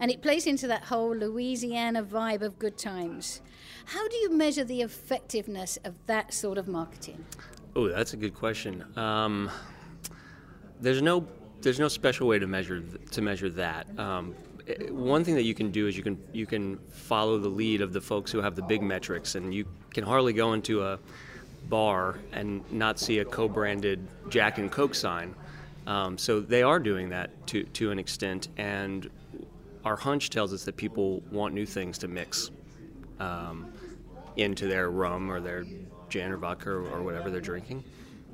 And 0.00 0.10
it 0.10 0.22
plays 0.22 0.46
into 0.46 0.66
that 0.68 0.84
whole 0.84 1.14
Louisiana 1.14 2.02
vibe 2.02 2.42
of 2.42 2.58
good 2.58 2.76
times. 2.76 3.40
How 3.86 4.08
do 4.08 4.16
you 4.16 4.30
measure 4.30 4.64
the 4.64 4.82
effectiveness 4.82 5.78
of 5.84 5.94
that 6.06 6.32
sort 6.32 6.58
of 6.58 6.68
marketing? 6.68 7.24
Oh, 7.76 7.88
that's 7.88 8.12
a 8.12 8.16
good 8.16 8.34
question. 8.34 8.84
Um, 8.96 9.50
there's 10.80 11.02
no 11.02 11.26
there's 11.60 11.80
no 11.80 11.88
special 11.88 12.28
way 12.28 12.38
to 12.38 12.46
measure 12.46 12.80
th- 12.80 13.10
to 13.10 13.22
measure 13.22 13.48
that. 13.50 13.86
Um, 13.98 14.34
eh, 14.68 14.90
one 14.90 15.24
thing 15.24 15.34
that 15.34 15.44
you 15.44 15.54
can 15.54 15.70
do 15.70 15.86
is 15.86 15.96
you 15.96 16.02
can 16.02 16.22
you 16.32 16.46
can 16.46 16.78
follow 16.90 17.38
the 17.38 17.48
lead 17.48 17.80
of 17.80 17.92
the 17.92 18.00
folks 18.00 18.30
who 18.30 18.40
have 18.40 18.54
the 18.54 18.62
big 18.62 18.82
metrics, 18.82 19.34
and 19.34 19.52
you 19.52 19.66
can 19.90 20.04
hardly 20.04 20.32
go 20.32 20.52
into 20.52 20.82
a 20.82 20.98
bar 21.68 22.18
and 22.32 22.70
not 22.70 22.98
see 22.98 23.20
a 23.20 23.24
co-branded 23.24 24.06
Jack 24.28 24.58
and 24.58 24.70
Coke 24.70 24.94
sign. 24.94 25.34
Um, 25.86 26.16
so 26.18 26.40
they 26.40 26.62
are 26.62 26.78
doing 26.78 27.08
that 27.10 27.46
to 27.48 27.64
to 27.64 27.90
an 27.90 27.98
extent, 27.98 28.48
and 28.56 29.10
our 29.84 29.96
hunch 29.96 30.30
tells 30.30 30.52
us 30.52 30.64
that 30.64 30.76
people 30.76 31.22
want 31.30 31.54
new 31.54 31.66
things 31.66 31.98
to 31.98 32.08
mix 32.08 32.50
um, 33.20 33.72
into 34.36 34.66
their 34.66 34.90
rum 34.90 35.30
or 35.30 35.40
their 35.40 35.64
gin 36.08 36.32
or 36.32 36.36
vodka 36.36 36.70
or, 36.70 36.88
or 36.88 37.02
whatever 37.02 37.30
they're 37.30 37.40
drinking. 37.40 37.84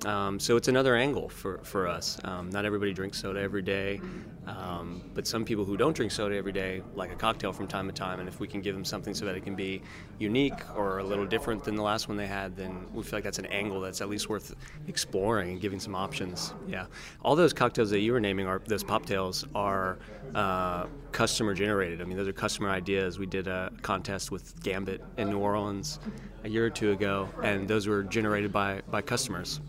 Um, 0.06 0.40
so 0.40 0.56
it's 0.56 0.68
another 0.68 0.96
angle 0.96 1.28
for, 1.28 1.58
for 1.58 1.86
us. 1.86 2.18
Um, 2.24 2.48
not 2.50 2.64
everybody 2.64 2.92
drinks 2.94 3.18
soda 3.18 3.40
every 3.40 3.60
day, 3.60 4.00
um, 4.46 5.02
but 5.14 5.26
some 5.26 5.44
people 5.44 5.64
who 5.64 5.76
don't 5.76 5.94
drink 5.94 6.10
soda 6.10 6.36
every 6.36 6.52
day 6.52 6.82
like 6.94 7.12
a 7.12 7.14
cocktail 7.14 7.52
from 7.52 7.66
time 7.66 7.86
to 7.86 7.92
time. 7.92 8.18
And 8.18 8.26
if 8.26 8.40
we 8.40 8.48
can 8.48 8.62
give 8.62 8.74
them 8.74 8.84
something 8.84 9.12
so 9.12 9.26
that 9.26 9.36
it 9.36 9.44
can 9.44 9.54
be 9.54 9.82
unique 10.18 10.58
or 10.74 11.00
a 11.00 11.04
little 11.04 11.26
different 11.26 11.64
than 11.64 11.74
the 11.74 11.82
last 11.82 12.08
one 12.08 12.16
they 12.16 12.26
had, 12.26 12.56
then 12.56 12.86
we 12.94 13.02
feel 13.02 13.18
like 13.18 13.24
that's 13.24 13.38
an 13.38 13.46
angle 13.46 13.80
that's 13.80 14.00
at 14.00 14.08
least 14.08 14.30
worth 14.30 14.54
exploring 14.88 15.50
and 15.50 15.60
giving 15.60 15.78
some 15.78 15.94
options. 15.94 16.54
Yeah, 16.66 16.86
all 17.22 17.36
those 17.36 17.52
cocktails 17.52 17.90
that 17.90 18.00
you 18.00 18.12
were 18.12 18.20
naming 18.20 18.46
are 18.46 18.62
those 18.66 18.82
poptails 18.84 19.46
are 19.54 19.98
uh, 20.34 20.86
customer 21.12 21.54
generated. 21.54 22.00
I 22.00 22.04
mean, 22.04 22.16
those 22.16 22.28
are 22.28 22.32
customer 22.32 22.70
ideas. 22.70 23.18
We 23.18 23.26
did 23.26 23.46
a 23.48 23.72
contest 23.82 24.30
with 24.30 24.60
Gambit 24.62 25.02
in 25.16 25.30
New 25.30 25.38
Orleans 25.38 25.98
a 26.44 26.48
year 26.48 26.66
or 26.66 26.70
two 26.70 26.92
ago, 26.92 27.28
and 27.42 27.68
those 27.68 27.86
were 27.86 28.02
generated 28.02 28.52
by 28.52 28.82
by 28.90 29.02
customers. 29.02 29.60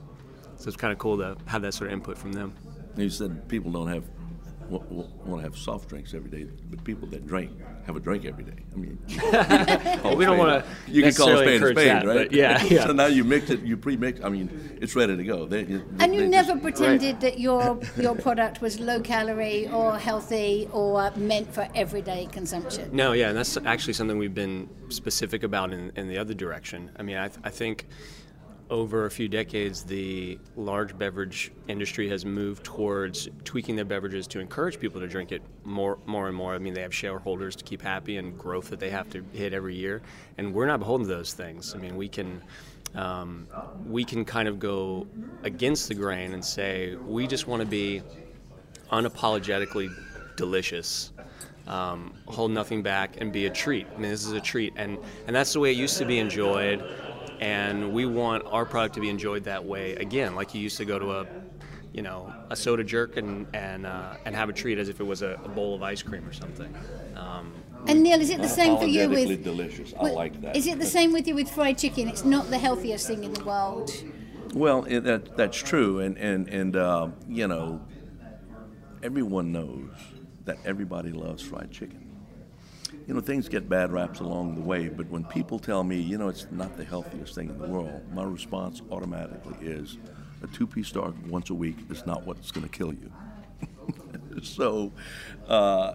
So 0.58 0.68
it's 0.68 0.78
kind 0.78 0.94
of 0.94 1.00
cool 1.00 1.18
to 1.18 1.38
have 1.46 1.62
that 1.64 1.74
sort 1.74 1.88
of 1.90 1.94
input 1.94 2.18
from 2.18 2.34
them. 2.34 2.54
You 2.96 3.10
said 3.10 3.48
people 3.48 3.72
don't 3.72 3.88
have 3.88 4.04
want 4.70 5.42
to 5.42 5.44
have 5.44 5.58
soft 5.58 5.90
drinks 5.90 6.14
every 6.14 6.30
day, 6.30 6.48
but 6.70 6.84
people 6.84 7.08
that 7.10 7.28
drink 7.28 7.52
have 7.86 7.96
a 7.96 8.00
drink 8.00 8.26
every 8.26 8.44
day. 8.44 8.54
I 8.74 8.76
mean, 8.78 8.98
call 10.02 10.16
we 10.16 10.26
don't 10.26 10.38
wanna 10.38 10.64
You 10.88 11.04
can 11.04 11.14
call 11.14 11.30
a 11.30 11.34
necessarily 11.34 11.46
spade 11.46 11.48
a 11.50 11.54
encourage 11.56 11.78
spade, 11.78 11.88
that, 11.88 12.06
right? 12.06 12.32
yeah, 12.32 12.64
yeah. 12.70 12.86
so 12.86 12.92
now 12.94 13.06
you 13.08 13.24
mix 13.24 13.50
it, 13.50 13.62
you 13.62 13.78
pre-mix. 13.78 14.22
I 14.24 14.30
mean, 14.30 14.78
it's 14.82 14.96
ready 14.96 15.18
to 15.18 15.24
go. 15.24 15.46
They, 15.46 15.64
they- 15.64 15.82
And 16.00 16.14
you 16.16 16.28
never 16.28 16.54
just- 16.54 16.64
pretended 16.64 17.20
that 17.22 17.40
your 17.40 17.80
your 17.98 18.16
product 18.16 18.62
was 18.62 18.80
low 18.80 19.00
calorie 19.02 19.68
or 19.70 19.98
healthy 19.98 20.68
or 20.72 21.12
meant 21.16 21.54
for 21.54 21.68
everyday 21.76 22.28
consumption. 22.32 22.90
No, 22.94 23.14
yeah, 23.14 23.30
and 23.30 23.38
that's 23.38 23.58
actually 23.66 23.94
something 23.94 24.18
we've 24.18 24.34
been 24.36 24.70
specific 24.90 25.44
about 25.44 25.72
in, 25.74 25.92
in 25.96 26.08
the 26.08 26.18
other 26.18 26.34
direction. 26.34 26.92
I 26.98 27.04
mean, 27.04 27.18
I, 27.18 27.28
th- 27.28 27.40
I 27.44 27.50
think 27.50 27.88
over 28.72 29.06
a 29.06 29.12
few 29.12 29.28
decades, 29.28 29.84
the 29.84 30.40
large 30.56 30.98
beverage 30.98 31.52
industry 31.68 32.08
has 32.08 32.26
moved 32.26 32.64
towards 32.64 33.28
tweaking 33.44 33.76
their 33.76 33.86
beverages 33.86 34.26
to 34.28 34.40
encourage 34.40 34.80
people 34.80 35.02
to 35.02 35.08
drink 35.08 35.34
it 35.34 35.42
more, 35.66 36.00
more 36.06 36.28
and 36.28 36.36
more. 36.36 36.56
I 36.56 36.58
mean, 36.58 36.74
they 36.74 36.82
have 36.82 36.96
shareholders 36.96 37.56
to 37.58 37.66
keep 37.66 37.82
happy 37.82 38.16
and 38.16 38.36
growth 38.40 38.70
that 38.70 38.80
they 38.80 38.90
have 38.90 39.10
to 39.10 39.24
hit 39.34 39.54
every 39.54 39.76
year, 39.76 40.02
and 40.38 40.54
we're 40.54 40.68
not 40.68 40.80
beholden 40.80 41.06
to 41.06 41.14
those 41.14 41.34
things. 41.34 41.76
I 41.76 41.78
mean, 41.78 41.96
we 41.96 42.08
can. 42.08 42.42
Um, 42.94 43.48
we 43.88 44.04
can 44.04 44.26
kind 44.26 44.50
of 44.50 44.60
go 44.60 45.08
against 45.44 45.88
the 45.88 45.96
grain 45.96 46.34
and 46.34 46.44
say 46.44 46.96
we 46.96 47.26
just 47.26 47.48
want 47.48 47.62
to 47.62 47.66
be 47.66 48.04
unapologetically 48.92 49.90
delicious 50.36 51.14
um, 51.68 52.14
hold 52.28 52.52
nothing 52.52 52.82
back 52.82 53.16
and 53.20 53.32
be 53.32 53.46
a 53.46 53.50
treat. 53.50 53.88
I 53.96 53.98
mean, 53.98 54.12
this 54.12 54.26
is 54.26 54.34
a 54.34 54.42
treat, 54.42 54.74
and 54.76 54.98
and 55.28 55.36
that's 55.36 55.54
the 55.54 55.60
way 55.60 55.72
it 55.72 55.78
used 55.78 55.98
to 56.00 56.06
be 56.06 56.20
enjoyed, 56.20 56.84
and 57.42 57.92
we 57.92 58.06
want 58.06 58.44
our 58.46 58.66
product 58.66 58.96
to 58.96 59.02
be 59.02 59.10
enjoyed 59.10 59.44
that 59.46 59.66
way 59.66 59.96
again, 59.96 60.36
like 60.36 60.54
you 60.56 60.62
used 60.62 60.78
to 60.78 60.86
go 60.86 61.00
to 61.00 61.12
a, 61.12 61.26
you 61.92 62.02
know, 62.04 62.32
a 62.50 62.56
soda 62.56 62.84
jerk 62.84 63.18
and 63.18 63.48
and 63.54 63.86
uh, 63.86 64.16
and 64.26 64.36
have 64.36 64.48
a 64.48 64.54
treat 64.54 64.78
as 64.78 64.88
if 64.90 65.00
it 65.00 65.04
was 65.04 65.22
a, 65.24 65.40
a 65.44 65.50
bowl 65.50 65.76
of 65.76 65.82
ice 65.84 66.02
cream 66.04 66.26
or 66.28 66.34
something. 66.34 66.74
Um, 67.18 67.52
And 67.88 68.04
Neil, 68.04 68.22
is 68.22 68.30
it 68.30 68.40
the 68.42 68.48
same 68.48 68.78
for 68.78 68.86
you 68.86 69.10
with? 69.10 69.44
delicious. 69.44 69.94
I 70.00 70.04
with- 70.04 70.14
like 70.14 70.40
that. 70.42 70.56
Is 70.56 70.68
it 70.68 70.78
the 70.80 70.86
same 70.86 71.12
with 71.14 71.28
you 71.28 71.36
with 71.36 71.50
fried 71.50 71.78
chicken? 71.80 72.08
It's 72.08 72.24
not 72.24 72.50
the 72.52 72.60
healthiest 72.60 73.08
thing 73.08 73.24
in 73.24 73.34
the 73.34 73.44
world. 73.44 73.92
Well, 74.54 74.84
it, 74.86 75.02
that 75.06 75.36
that's 75.36 75.58
true, 75.58 76.00
and 76.00 76.18
and 76.18 76.48
and 76.48 76.76
uh, 76.76 77.08
you 77.28 77.48
know, 77.48 77.82
everyone 79.02 79.52
knows 79.52 79.90
that 80.46 80.58
everybody 80.66 81.12
loves 81.12 81.42
fried 81.42 81.72
chicken. 81.72 82.11
You 83.08 83.14
know, 83.14 83.22
things 83.22 83.50
get 83.50 83.68
bad 83.70 83.92
raps 83.92 84.20
along 84.20 84.56
the 84.56 84.62
way, 84.62 84.88
but 84.90 85.10
when 85.10 85.26
people 85.26 85.60
tell 85.60 85.84
me, 85.84 86.00
you 86.00 86.18
know, 86.18 86.30
it's 86.30 86.48
not 86.52 86.78
the 86.78 86.84
healthiest 86.84 87.36
thing 87.36 87.50
in 87.50 87.58
the 87.58 87.68
world, 87.68 88.02
my 88.14 88.24
response 88.24 88.82
automatically 88.92 89.56
is, 89.62 89.98
a 90.44 90.48
two-piece 90.48 90.88
star 90.88 91.14
once 91.28 91.50
a 91.50 91.54
week 91.54 91.78
is 91.90 92.06
not 92.06 92.26
what's 92.26 92.52
going 92.52 92.68
to 92.68 92.72
kill 92.78 92.94
you. 92.94 93.12
so, 94.44 94.92
uh, 95.48 95.94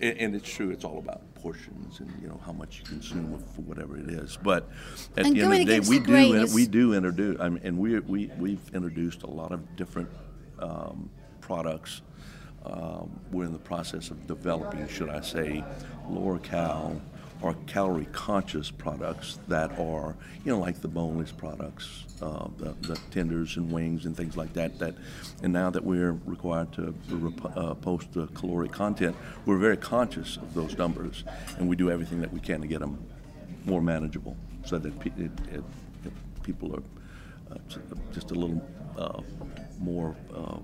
and, 0.00 0.18
and 0.18 0.34
it's 0.34 0.48
true. 0.48 0.70
It's 0.70 0.84
all 0.84 0.98
about 0.98 1.22
portions 1.34 2.00
and 2.00 2.10
you 2.20 2.28
know 2.28 2.40
how 2.44 2.52
much 2.52 2.78
you 2.80 2.84
consume 2.84 3.32
of- 3.32 3.44
for 3.54 3.62
whatever 3.62 3.96
it 3.96 4.08
is. 4.08 4.38
But 4.42 4.68
at 5.16 5.26
And 5.26 5.36
the 5.36 5.42
end 5.42 5.52
of 5.52 5.58
the 5.58 5.64
day, 5.64 5.80
we 5.80 5.98
the 5.98 6.06
do 6.46 6.54
we 6.54 6.66
do 6.66 6.94
introduce. 6.94 7.40
I 7.40 7.48
mean, 7.48 7.60
and 7.64 7.78
we 7.78 7.98
we 8.00 8.30
we've 8.38 8.60
introduced 8.74 9.22
a 9.22 9.30
lot 9.30 9.52
of 9.52 9.76
different 9.76 10.08
um, 10.58 11.10
products. 11.40 12.02
Um, 12.64 13.10
we're 13.32 13.46
in 13.46 13.52
the 13.52 13.58
process 13.58 14.10
of 14.10 14.26
developing, 14.26 14.86
should 14.88 15.08
I 15.08 15.20
say, 15.20 15.64
lower 16.08 16.38
cal 16.38 17.00
or 17.42 17.54
calorie 17.66 18.06
conscious 18.12 18.70
products 18.70 19.38
that 19.48 19.70
are, 19.78 20.14
you 20.44 20.52
know, 20.52 20.58
like 20.58 20.82
the 20.82 20.88
boneless 20.88 21.32
products, 21.32 22.04
uh, 22.20 22.48
the, 22.58 22.74
the 22.82 22.96
tenders 23.10 23.56
and 23.56 23.72
wings 23.72 24.04
and 24.04 24.14
things 24.14 24.36
like 24.36 24.52
that. 24.52 24.78
That, 24.78 24.94
and 25.42 25.50
now 25.50 25.70
that 25.70 25.82
we're 25.82 26.12
required 26.26 26.70
to 26.72 26.94
rep- 27.08 27.56
uh, 27.56 27.74
post 27.74 28.12
the 28.12 28.26
caloric 28.28 28.72
content, 28.72 29.16
we're 29.46 29.56
very 29.56 29.78
conscious 29.78 30.36
of 30.36 30.52
those 30.52 30.76
numbers, 30.76 31.24
and 31.56 31.66
we 31.66 31.76
do 31.76 31.90
everything 31.90 32.20
that 32.20 32.30
we 32.30 32.40
can 32.40 32.60
to 32.60 32.66
get 32.66 32.80
them 32.80 33.02
more 33.64 33.80
manageable, 33.80 34.36
so 34.66 34.78
that 34.78 34.92
it, 35.06 35.12
it, 35.18 35.64
it, 36.04 36.12
people 36.42 36.74
are 36.74 36.82
uh, 37.54 37.58
just 38.12 38.32
a 38.32 38.34
little 38.34 38.62
uh, 38.98 39.22
more 39.78 40.14
uh, 40.34 40.58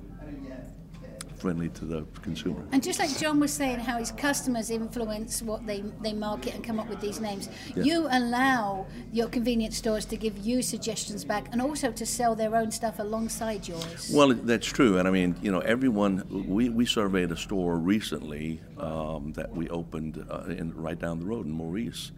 friendly 1.46 1.68
to 1.68 1.84
the 1.84 2.04
consumer. 2.22 2.60
And 2.72 2.82
just 2.82 2.98
like 2.98 3.16
John 3.18 3.38
was 3.38 3.52
saying, 3.52 3.78
how 3.78 3.98
his 3.98 4.10
customers 4.10 4.68
influence 4.68 5.42
what 5.42 5.64
they, 5.64 5.84
they 6.02 6.12
market 6.12 6.56
and 6.56 6.64
come 6.64 6.80
up 6.80 6.88
with 6.88 7.00
these 7.00 7.20
names, 7.20 7.48
Yeah. 7.76 7.84
you 7.84 8.08
allow 8.10 8.86
your 9.12 9.28
convenience 9.28 9.76
stores 9.76 10.04
to 10.06 10.16
give 10.16 10.36
you 10.38 10.60
suggestions 10.60 11.24
back 11.24 11.46
and 11.52 11.62
also 11.62 11.92
to 11.92 12.04
sell 12.04 12.34
their 12.34 12.56
own 12.56 12.72
stuff 12.72 12.98
alongside 12.98 13.68
yours. 13.68 14.10
Well, 14.12 14.34
that's 14.34 14.66
true, 14.66 14.98
and 14.98 15.06
I 15.06 15.12
mean, 15.12 15.36
you 15.40 15.52
know, 15.52 15.60
everyone. 15.60 16.24
We, 16.48 16.68
we 16.68 16.84
surveyed 16.84 17.30
a 17.30 17.36
store 17.36 17.76
recently 17.78 18.60
um, 18.78 19.32
that 19.34 19.52
we 19.52 19.68
opened 19.68 20.26
uh, 20.28 20.46
in 20.48 20.74
right 20.74 20.98
down 20.98 21.20
the 21.20 21.26
road 21.26 21.46
in 21.46 21.52
Maurice, 21.52 22.10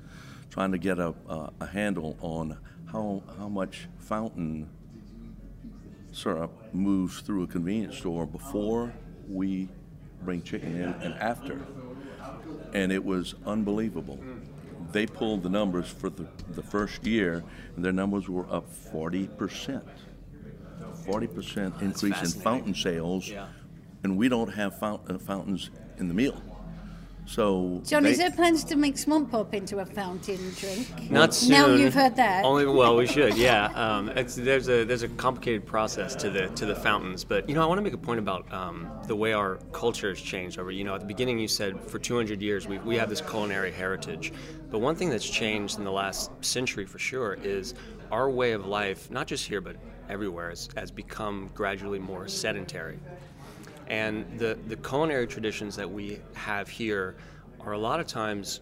trying 0.48 0.72
to 0.72 0.78
get 0.78 0.98
a, 0.98 1.14
a, 1.28 1.52
a 1.60 1.66
handle 1.66 2.16
on 2.22 2.56
how 2.92 3.22
how 3.38 3.48
much 3.48 3.88
fountain 3.98 4.70
syrup 6.12 6.50
moves 6.72 7.20
through 7.20 7.42
a 7.42 7.46
convenience 7.46 7.98
store 7.98 8.24
before 8.26 8.94
we 9.28 9.68
bring 10.22 10.42
chicken 10.42 10.74
in 10.74 10.88
and 11.02 11.14
after, 11.14 11.60
and 12.72 12.90
it 12.92 13.04
was 13.04 13.34
unbelievable. 13.46 14.18
They 14.92 15.06
pulled 15.06 15.42
the 15.42 15.48
numbers 15.50 15.88
for 15.88 16.08
the, 16.10 16.26
the 16.50 16.62
first 16.62 17.06
year, 17.06 17.44
and 17.76 17.84
their 17.84 17.92
numbers 17.92 18.28
were 18.28 18.46
up 18.52 18.68
forty 18.70 19.26
percent. 19.26 19.84
40% 21.06 21.80
increase 21.80 22.20
in 22.34 22.40
fountain 22.42 22.74
sales, 22.74 23.28
Yeah. 23.30 23.46
and 24.04 24.16
we 24.18 24.28
don't 24.28 24.48
have 24.52 24.78
fount- 24.78 25.10
uh, 25.10 25.18
fountains 25.18 25.70
in 25.96 26.08
the 26.08 26.14
meal. 26.14 26.40
So, 27.28 27.82
John, 27.84 28.04
they- 28.04 28.12
is 28.12 28.18
there 28.18 28.30
plans 28.30 28.64
to 28.64 28.76
make 28.76 28.96
Swamp 28.96 29.30
Pop 29.30 29.52
into 29.52 29.80
a 29.80 29.84
fountain 29.84 30.40
drink? 30.56 31.10
Not 31.10 31.34
soon. 31.34 31.50
Now 31.50 31.66
you've 31.66 31.92
heard 31.92 32.16
that. 32.16 32.42
Only 32.42 32.64
well, 32.64 32.96
we 32.96 33.06
should. 33.06 33.36
Yeah. 33.36 33.66
Um, 33.74 34.08
it's, 34.08 34.34
there's 34.34 34.70
a 34.70 34.84
there's 34.84 35.02
a 35.02 35.08
complicated 35.08 35.66
process 35.66 36.14
to 36.16 36.30
the 36.30 36.48
to 36.48 36.64
the 36.64 36.74
fountains, 36.74 37.24
but 37.24 37.46
you 37.46 37.54
know 37.54 37.62
I 37.62 37.66
want 37.66 37.76
to 37.78 37.82
make 37.82 37.92
a 37.92 37.98
point 37.98 38.18
about 38.18 38.50
um, 38.50 38.90
the 39.06 39.14
way 39.14 39.34
our 39.34 39.56
culture 39.72 40.08
has 40.08 40.20
changed 40.22 40.58
over. 40.58 40.70
You 40.70 40.84
know, 40.84 40.94
at 40.94 41.00
the 41.00 41.06
beginning 41.06 41.38
you 41.38 41.48
said 41.48 41.78
for 41.90 41.98
200 41.98 42.40
years 42.40 42.66
we 42.66 42.78
we 42.78 42.96
have 42.96 43.10
this 43.10 43.20
culinary 43.20 43.72
heritage, 43.72 44.32
but 44.70 44.78
one 44.78 44.96
thing 44.96 45.10
that's 45.10 45.28
changed 45.28 45.76
in 45.76 45.84
the 45.84 45.92
last 45.92 46.30
century 46.42 46.86
for 46.86 46.98
sure 46.98 47.34
is 47.42 47.74
our 48.10 48.30
way 48.30 48.52
of 48.52 48.64
life, 48.64 49.10
not 49.10 49.26
just 49.26 49.46
here 49.46 49.60
but 49.60 49.76
everywhere, 50.08 50.48
has, 50.48 50.70
has 50.76 50.90
become 50.90 51.50
gradually 51.54 51.98
more 51.98 52.26
sedentary. 52.26 52.98
And 53.88 54.38
the, 54.38 54.58
the 54.66 54.76
culinary 54.76 55.26
traditions 55.26 55.76
that 55.76 55.90
we 55.90 56.20
have 56.34 56.68
here 56.68 57.16
are 57.60 57.72
a 57.72 57.78
lot 57.78 58.00
of 58.00 58.06
times 58.06 58.60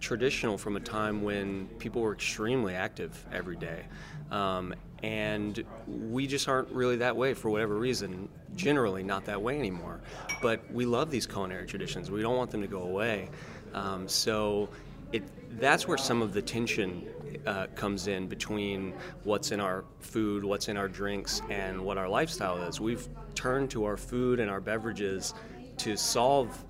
traditional 0.00 0.56
from 0.56 0.76
a 0.76 0.80
time 0.80 1.22
when 1.22 1.66
people 1.78 2.02
were 2.02 2.12
extremely 2.12 2.74
active 2.74 3.24
every 3.32 3.56
day. 3.56 3.84
Um, 4.30 4.74
and 5.02 5.64
we 5.86 6.26
just 6.26 6.48
aren't 6.48 6.68
really 6.70 6.96
that 6.96 7.16
way 7.16 7.34
for 7.34 7.50
whatever 7.50 7.76
reason, 7.76 8.28
generally 8.54 9.02
not 9.02 9.24
that 9.26 9.40
way 9.40 9.58
anymore. 9.58 10.00
But 10.40 10.70
we 10.72 10.86
love 10.86 11.10
these 11.10 11.26
culinary 11.26 11.66
traditions, 11.66 12.10
we 12.10 12.22
don't 12.22 12.36
want 12.36 12.50
them 12.50 12.62
to 12.62 12.68
go 12.68 12.82
away. 12.82 13.28
Um, 13.74 14.08
so 14.08 14.68
it, 15.12 15.22
that's 15.58 15.86
where 15.86 15.98
some 15.98 16.22
of 16.22 16.32
the 16.32 16.42
tension 16.42 17.06
uh, 17.46 17.66
comes 17.74 18.06
in 18.06 18.26
between 18.26 18.94
what's 19.24 19.52
in 19.52 19.60
our 19.60 19.84
food, 20.00 20.44
what's 20.44 20.68
in 20.68 20.76
our 20.76 20.88
drinks, 20.88 21.42
and 21.50 21.80
what 21.80 21.98
our 21.98 22.08
lifestyle 22.08 22.62
is. 22.62 22.80
We've 22.80 23.08
turned 23.34 23.70
to 23.70 23.84
our 23.84 23.96
food 23.96 24.40
and 24.40 24.50
our 24.50 24.60
beverages 24.60 25.34
to 25.78 25.96
solve 25.96 26.64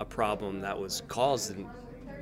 a 0.00 0.04
problem 0.04 0.60
that 0.60 0.78
was 0.78 1.02
caused 1.08 1.56
in, 1.56 1.68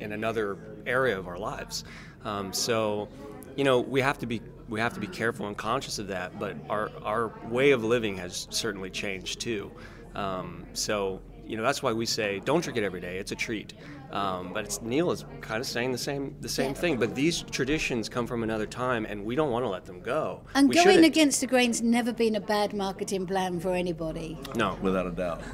in 0.00 0.12
another 0.12 0.58
area 0.86 1.18
of 1.18 1.28
our 1.28 1.38
lives. 1.38 1.84
Um, 2.24 2.52
so, 2.52 3.08
you 3.56 3.64
know, 3.64 3.80
we 3.80 4.00
have 4.00 4.18
to 4.18 4.26
be 4.26 4.42
we 4.68 4.80
have 4.80 4.92
to 4.94 5.00
be 5.00 5.06
careful 5.06 5.46
and 5.46 5.56
conscious 5.56 5.98
of 5.98 6.08
that. 6.08 6.38
But 6.38 6.56
our 6.68 6.90
our 7.02 7.32
way 7.48 7.70
of 7.70 7.84
living 7.84 8.16
has 8.16 8.48
certainly 8.50 8.90
changed 8.90 9.40
too. 9.40 9.70
Um, 10.14 10.66
so, 10.72 11.20
you 11.46 11.56
know, 11.56 11.62
that's 11.62 11.82
why 11.82 11.92
we 11.92 12.06
say 12.06 12.40
don't 12.44 12.62
drink 12.62 12.76
it 12.76 12.84
every 12.84 13.00
day. 13.00 13.18
It's 13.18 13.32
a 13.32 13.36
treat. 13.36 13.74
Um, 14.10 14.52
but 14.54 14.64
it's, 14.64 14.80
Neil 14.80 15.10
is 15.10 15.24
kind 15.40 15.60
of 15.60 15.66
saying 15.66 15.92
the 15.92 15.98
same 15.98 16.34
the 16.40 16.48
same 16.48 16.72
Yeah. 16.72 16.80
thing. 16.80 16.96
But 16.98 17.14
these 17.14 17.42
traditions 17.42 18.08
come 18.08 18.26
from 18.26 18.42
another 18.42 18.66
time, 18.66 19.04
and 19.04 19.24
we 19.24 19.34
don't 19.36 19.50
want 19.50 19.64
to 19.64 19.68
let 19.68 19.84
them 19.84 20.00
go. 20.00 20.42
and 20.54 20.68
we 20.68 20.74
going 20.74 20.86
shouldn't. 20.86 21.04
against 21.04 21.40
the 21.40 21.46
grain's 21.46 21.82
never 21.82 22.12
been 22.12 22.34
a 22.36 22.40
bad 22.40 22.72
marketing 22.72 23.26
plan 23.26 23.60
for 23.60 23.74
anybody. 23.74 24.38
no. 24.54 24.78
without 24.82 25.06
a 25.06 25.10
doubt. 25.10 25.42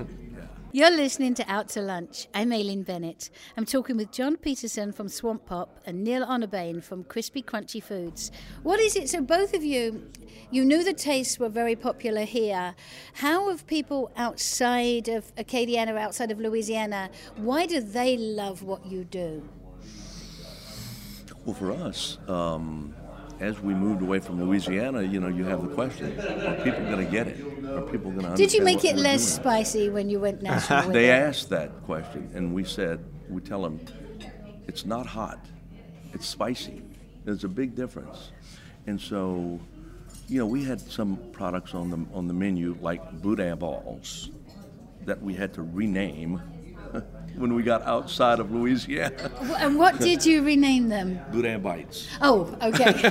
You're 0.72 0.90
listening 0.90 1.34
to 1.34 1.44
Out 1.48 1.68
to 1.70 1.80
Lunch. 1.80 2.26
I'm 2.34 2.52
Aileen 2.52 2.82
Bennett. 2.82 3.30
I'm 3.56 3.64
talking 3.64 3.96
with 3.96 4.10
John 4.10 4.36
Peterson 4.36 4.90
from 4.90 5.08
Swamp 5.08 5.46
Pop 5.46 5.78
and 5.86 6.02
Neil 6.02 6.26
Honorbain 6.26 6.82
from 6.82 7.04
Krispy 7.04 7.44
Krunchy 7.44 7.80
Foods. 7.80 8.32
What 8.64 8.80
is 8.80 8.96
it? 8.96 9.08
So, 9.08 9.20
both 9.20 9.54
of 9.54 9.62
you, 9.62 10.10
you 10.54 10.64
knew 10.64 10.84
the 10.84 10.92
tastes 10.92 11.38
were 11.38 11.48
very 11.48 11.74
popular 11.74 12.24
here. 12.24 12.76
How 13.14 13.50
have 13.50 13.66
people 13.66 14.12
outside 14.16 15.08
of 15.08 15.34
Acadiana, 15.34 15.98
outside 15.98 16.30
of 16.30 16.38
Louisiana, 16.38 17.10
why 17.36 17.66
do 17.66 17.80
they 17.80 18.16
love 18.16 18.62
what 18.62 18.86
you 18.86 19.02
do? 19.02 19.42
Well, 21.44 21.56
for 21.56 21.72
us, 21.72 22.18
um, 22.28 22.94
as 23.40 23.58
we 23.60 23.74
moved 23.74 24.00
away 24.00 24.20
from 24.20 24.40
Louisiana, 24.40 25.02
you 25.02 25.18
know, 25.18 25.26
you 25.26 25.42
have 25.44 25.60
the 25.60 25.74
question: 25.74 26.18
Are 26.20 26.54
people 26.62 26.84
going 26.84 27.04
to 27.04 27.10
get 27.10 27.26
it? 27.26 27.40
Are 27.66 27.82
people 27.82 28.12
going 28.12 28.30
to? 28.30 28.36
Did 28.36 28.54
you 28.54 28.62
make 28.62 28.84
it 28.84 28.96
less 28.96 29.22
spicy 29.22 29.88
when 29.88 30.08
you 30.08 30.20
went 30.20 30.40
national? 30.50 30.92
They 30.92 31.10
it? 31.10 31.14
asked 31.14 31.50
that 31.50 31.82
question, 31.82 32.30
and 32.32 32.54
we 32.54 32.62
said, 32.62 33.04
we 33.28 33.40
tell 33.40 33.62
them, 33.62 33.80
it's 34.68 34.86
not 34.86 35.04
hot, 35.04 35.44
it's 36.12 36.26
spicy. 36.26 36.80
There's 37.24 37.42
a 37.42 37.48
big 37.48 37.74
difference, 37.74 38.30
and 38.86 39.00
so, 39.00 39.58
you 40.28 40.38
know, 40.38 40.46
we 40.46 40.64
had 40.64 40.80
some 40.80 41.18
products 41.32 41.74
on 41.74 41.90
the 41.90 42.16
on 42.16 42.26
the 42.26 42.34
menu 42.34 42.76
like 42.80 43.20
Boudin 43.20 43.58
balls 43.58 44.30
that 45.04 45.20
we 45.22 45.34
had 45.34 45.52
to 45.54 45.62
rename 45.62 46.40
when 47.36 47.54
we 47.54 47.62
got 47.62 47.82
outside 47.82 48.38
of 48.38 48.50
Louisiana. 48.50 49.30
And 49.58 49.78
what 49.78 49.98
did 49.98 50.24
you 50.24 50.42
rename 50.42 50.88
them? 50.88 51.20
Boudin 51.30 51.60
Bites. 51.60 52.08
Oh, 52.22 52.56
okay. 52.62 52.94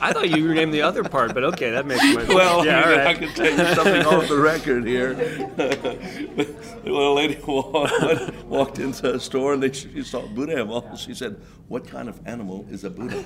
I 0.00 0.12
thought 0.12 0.28
you 0.28 0.46
renamed 0.48 0.74
the 0.74 0.82
other 0.82 1.02
part, 1.04 1.32
but 1.32 1.44
okay, 1.44 1.70
that 1.70 1.86
makes 1.86 2.02
sense. 2.02 2.28
Well, 2.28 2.66
yeah, 2.66 2.80
I, 2.80 2.82
all 2.82 2.90
mean, 2.90 3.00
I 3.06 3.14
can 3.14 3.28
tell 3.34 3.50
you 3.50 3.74
something 3.74 4.04
off 4.04 4.28
the 4.28 4.38
record 4.38 4.86
here. 4.86 5.14
the 5.56 6.54
little 6.84 7.14
lady 7.14 7.38
walked, 7.46 8.34
walked 8.44 8.78
into 8.78 9.14
a 9.14 9.20
store 9.20 9.54
and 9.54 9.62
they, 9.62 9.72
she 9.72 10.02
saw 10.02 10.26
Boudin 10.26 10.66
balls. 10.66 11.00
She 11.00 11.14
said, 11.14 11.40
"What 11.68 11.86
kind 11.86 12.08
of 12.08 12.20
animal 12.26 12.66
is 12.70 12.84
a 12.84 12.90
Boudin?" 12.90 13.24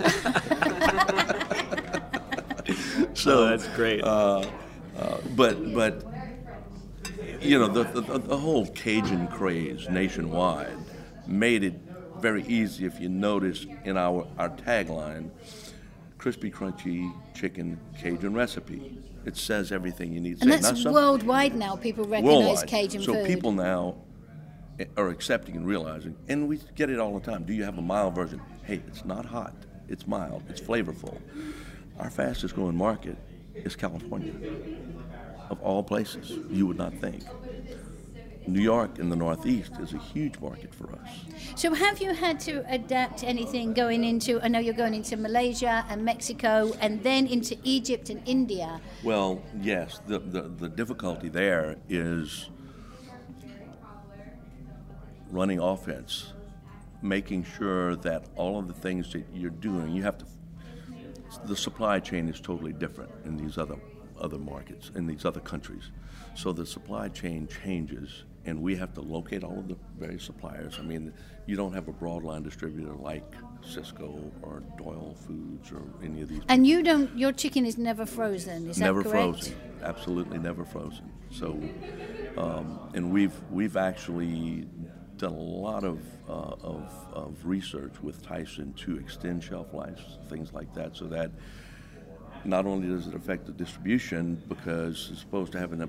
so 3.24 3.44
Oh, 3.44 3.48
that's 3.50 3.68
great. 3.68 4.02
Uh, 4.02 4.46
but 5.36 5.74
but 5.74 6.04
you 7.40 7.58
know 7.58 7.68
the, 7.68 7.84
the 7.84 8.18
the 8.18 8.36
whole 8.36 8.66
Cajun 8.68 9.28
craze 9.28 9.88
nationwide 9.88 10.76
made 11.26 11.64
it 11.64 11.74
very 12.18 12.44
easy. 12.46 12.84
If 12.84 13.00
you 13.00 13.08
notice 13.08 13.66
in 13.84 13.96
our 13.96 14.26
our 14.38 14.50
tagline, 14.50 15.30
crispy 16.18 16.50
crunchy 16.50 17.12
chicken 17.34 17.78
Cajun 17.98 18.34
recipe. 18.34 18.98
It 19.26 19.36
says 19.36 19.70
everything 19.70 20.12
you 20.12 20.20
need 20.20 20.40
to 20.40 20.44
and 20.44 20.52
say. 20.54 20.60
that's 20.70 20.84
Not 20.84 20.94
worldwide 20.94 21.54
now. 21.54 21.76
People 21.76 22.04
recognize 22.04 22.44
worldwide. 22.46 22.68
Cajun 22.68 23.02
so 23.02 23.12
food. 23.14 23.26
people 23.26 23.52
now 23.52 23.96
are 24.96 25.08
accepting 25.08 25.56
and 25.56 25.66
realizing, 25.66 26.16
and 26.28 26.48
we 26.48 26.58
get 26.74 26.88
it 26.88 26.98
all 26.98 27.18
the 27.18 27.30
time. 27.30 27.44
Do 27.44 27.52
you 27.52 27.64
have 27.64 27.76
a 27.76 27.82
mild 27.82 28.14
version? 28.14 28.40
Hey, 28.62 28.80
it's 28.88 29.04
not 29.04 29.26
hot. 29.26 29.54
It's 29.88 30.06
mild. 30.06 30.42
It's 30.48 30.60
flavorful. 30.60 31.18
Our 32.00 32.08
fastest 32.08 32.54
growing 32.54 32.76
market 32.76 33.18
is 33.54 33.76
California. 33.76 34.32
Of 35.50 35.60
all 35.60 35.82
places, 35.82 36.30
you 36.48 36.66
would 36.66 36.78
not 36.78 36.94
think. 36.94 37.22
New 38.46 38.62
York 38.62 38.98
in 38.98 39.10
the 39.10 39.16
Northeast 39.16 39.72
is 39.80 39.92
a 39.92 39.98
huge 39.98 40.40
market 40.40 40.74
for 40.74 40.90
us. 40.94 41.08
So, 41.56 41.74
have 41.74 42.00
you 42.00 42.14
had 42.14 42.40
to 42.40 42.64
adapt 42.72 43.22
anything 43.22 43.74
going 43.74 44.02
into? 44.02 44.40
I 44.42 44.48
know 44.48 44.58
you're 44.58 44.72
going 44.72 44.94
into 44.94 45.18
Malaysia 45.18 45.84
and 45.90 46.02
Mexico, 46.02 46.72
and 46.80 47.02
then 47.02 47.26
into 47.26 47.54
Egypt 47.64 48.08
and 48.08 48.26
India. 48.26 48.80
Well, 49.04 49.42
yes, 49.60 50.00
the, 50.06 50.20
the, 50.20 50.42
the 50.42 50.70
difficulty 50.70 51.28
there 51.28 51.76
is 51.90 52.48
running 55.30 55.58
offense, 55.58 56.32
making 57.02 57.44
sure 57.44 57.94
that 57.96 58.24
all 58.36 58.58
of 58.58 58.68
the 58.68 58.74
things 58.74 59.12
that 59.12 59.26
you're 59.34 59.50
doing, 59.50 59.92
you 59.92 60.02
have 60.02 60.16
to. 60.16 60.24
The 61.44 61.56
supply 61.56 62.00
chain 62.00 62.28
is 62.28 62.40
totally 62.40 62.72
different 62.72 63.10
in 63.24 63.36
these 63.36 63.58
other 63.58 63.76
other 64.20 64.38
markets, 64.38 64.90
in 64.94 65.06
these 65.06 65.24
other 65.24 65.40
countries. 65.40 65.90
So 66.34 66.52
the 66.52 66.66
supply 66.66 67.08
chain 67.08 67.48
changes, 67.62 68.24
and 68.44 68.60
we 68.60 68.76
have 68.76 68.92
to 68.94 69.00
locate 69.00 69.42
all 69.42 69.58
of 69.58 69.68
the 69.68 69.76
various 69.98 70.24
suppliers. 70.24 70.76
I 70.78 70.82
mean, 70.82 71.12
you 71.46 71.56
don't 71.56 71.72
have 71.72 71.88
a 71.88 71.92
broadline 71.92 72.44
distributor 72.44 72.92
like 72.92 73.34
Sysco 73.62 74.30
or 74.42 74.62
Doyle 74.76 75.14
Foods 75.14 75.72
or 75.72 75.82
any 76.04 76.20
of 76.20 76.28
these. 76.28 76.42
And 76.48 76.66
you 76.66 76.82
don't. 76.82 77.16
Your 77.18 77.32
chicken 77.32 77.64
is 77.64 77.78
never 77.78 78.04
frozen. 78.04 78.68
Is 78.68 78.78
never 78.78 79.02
that 79.02 79.10
correct? 79.10 79.44
frozen 79.44 79.70
absolutely 79.82 80.38
never 80.38 80.64
frozen 80.64 81.10
so 81.30 81.60
um, 82.36 82.78
and 82.94 83.10
we've 83.10 83.34
we've 83.50 83.76
actually 83.76 84.66
done 85.20 85.32
a 85.32 85.38
lot 85.38 85.84
of, 85.84 86.00
uh, 86.28 86.54
of, 86.62 87.06
of 87.12 87.36
research 87.44 87.92
with 88.02 88.22
Tyson 88.22 88.72
to 88.74 88.96
extend 88.98 89.44
shelf 89.44 89.72
lives 89.74 90.18
things 90.28 90.52
like 90.52 90.72
that 90.74 90.96
so 90.96 91.04
that 91.06 91.30
not 92.44 92.64
only 92.66 92.88
does 92.88 93.06
it 93.06 93.14
affect 93.14 93.46
the 93.46 93.52
distribution 93.52 94.42
because 94.48 95.10
it's 95.12 95.20
supposed 95.20 95.52
to 95.52 95.58
have 95.58 95.70
to 95.70 95.88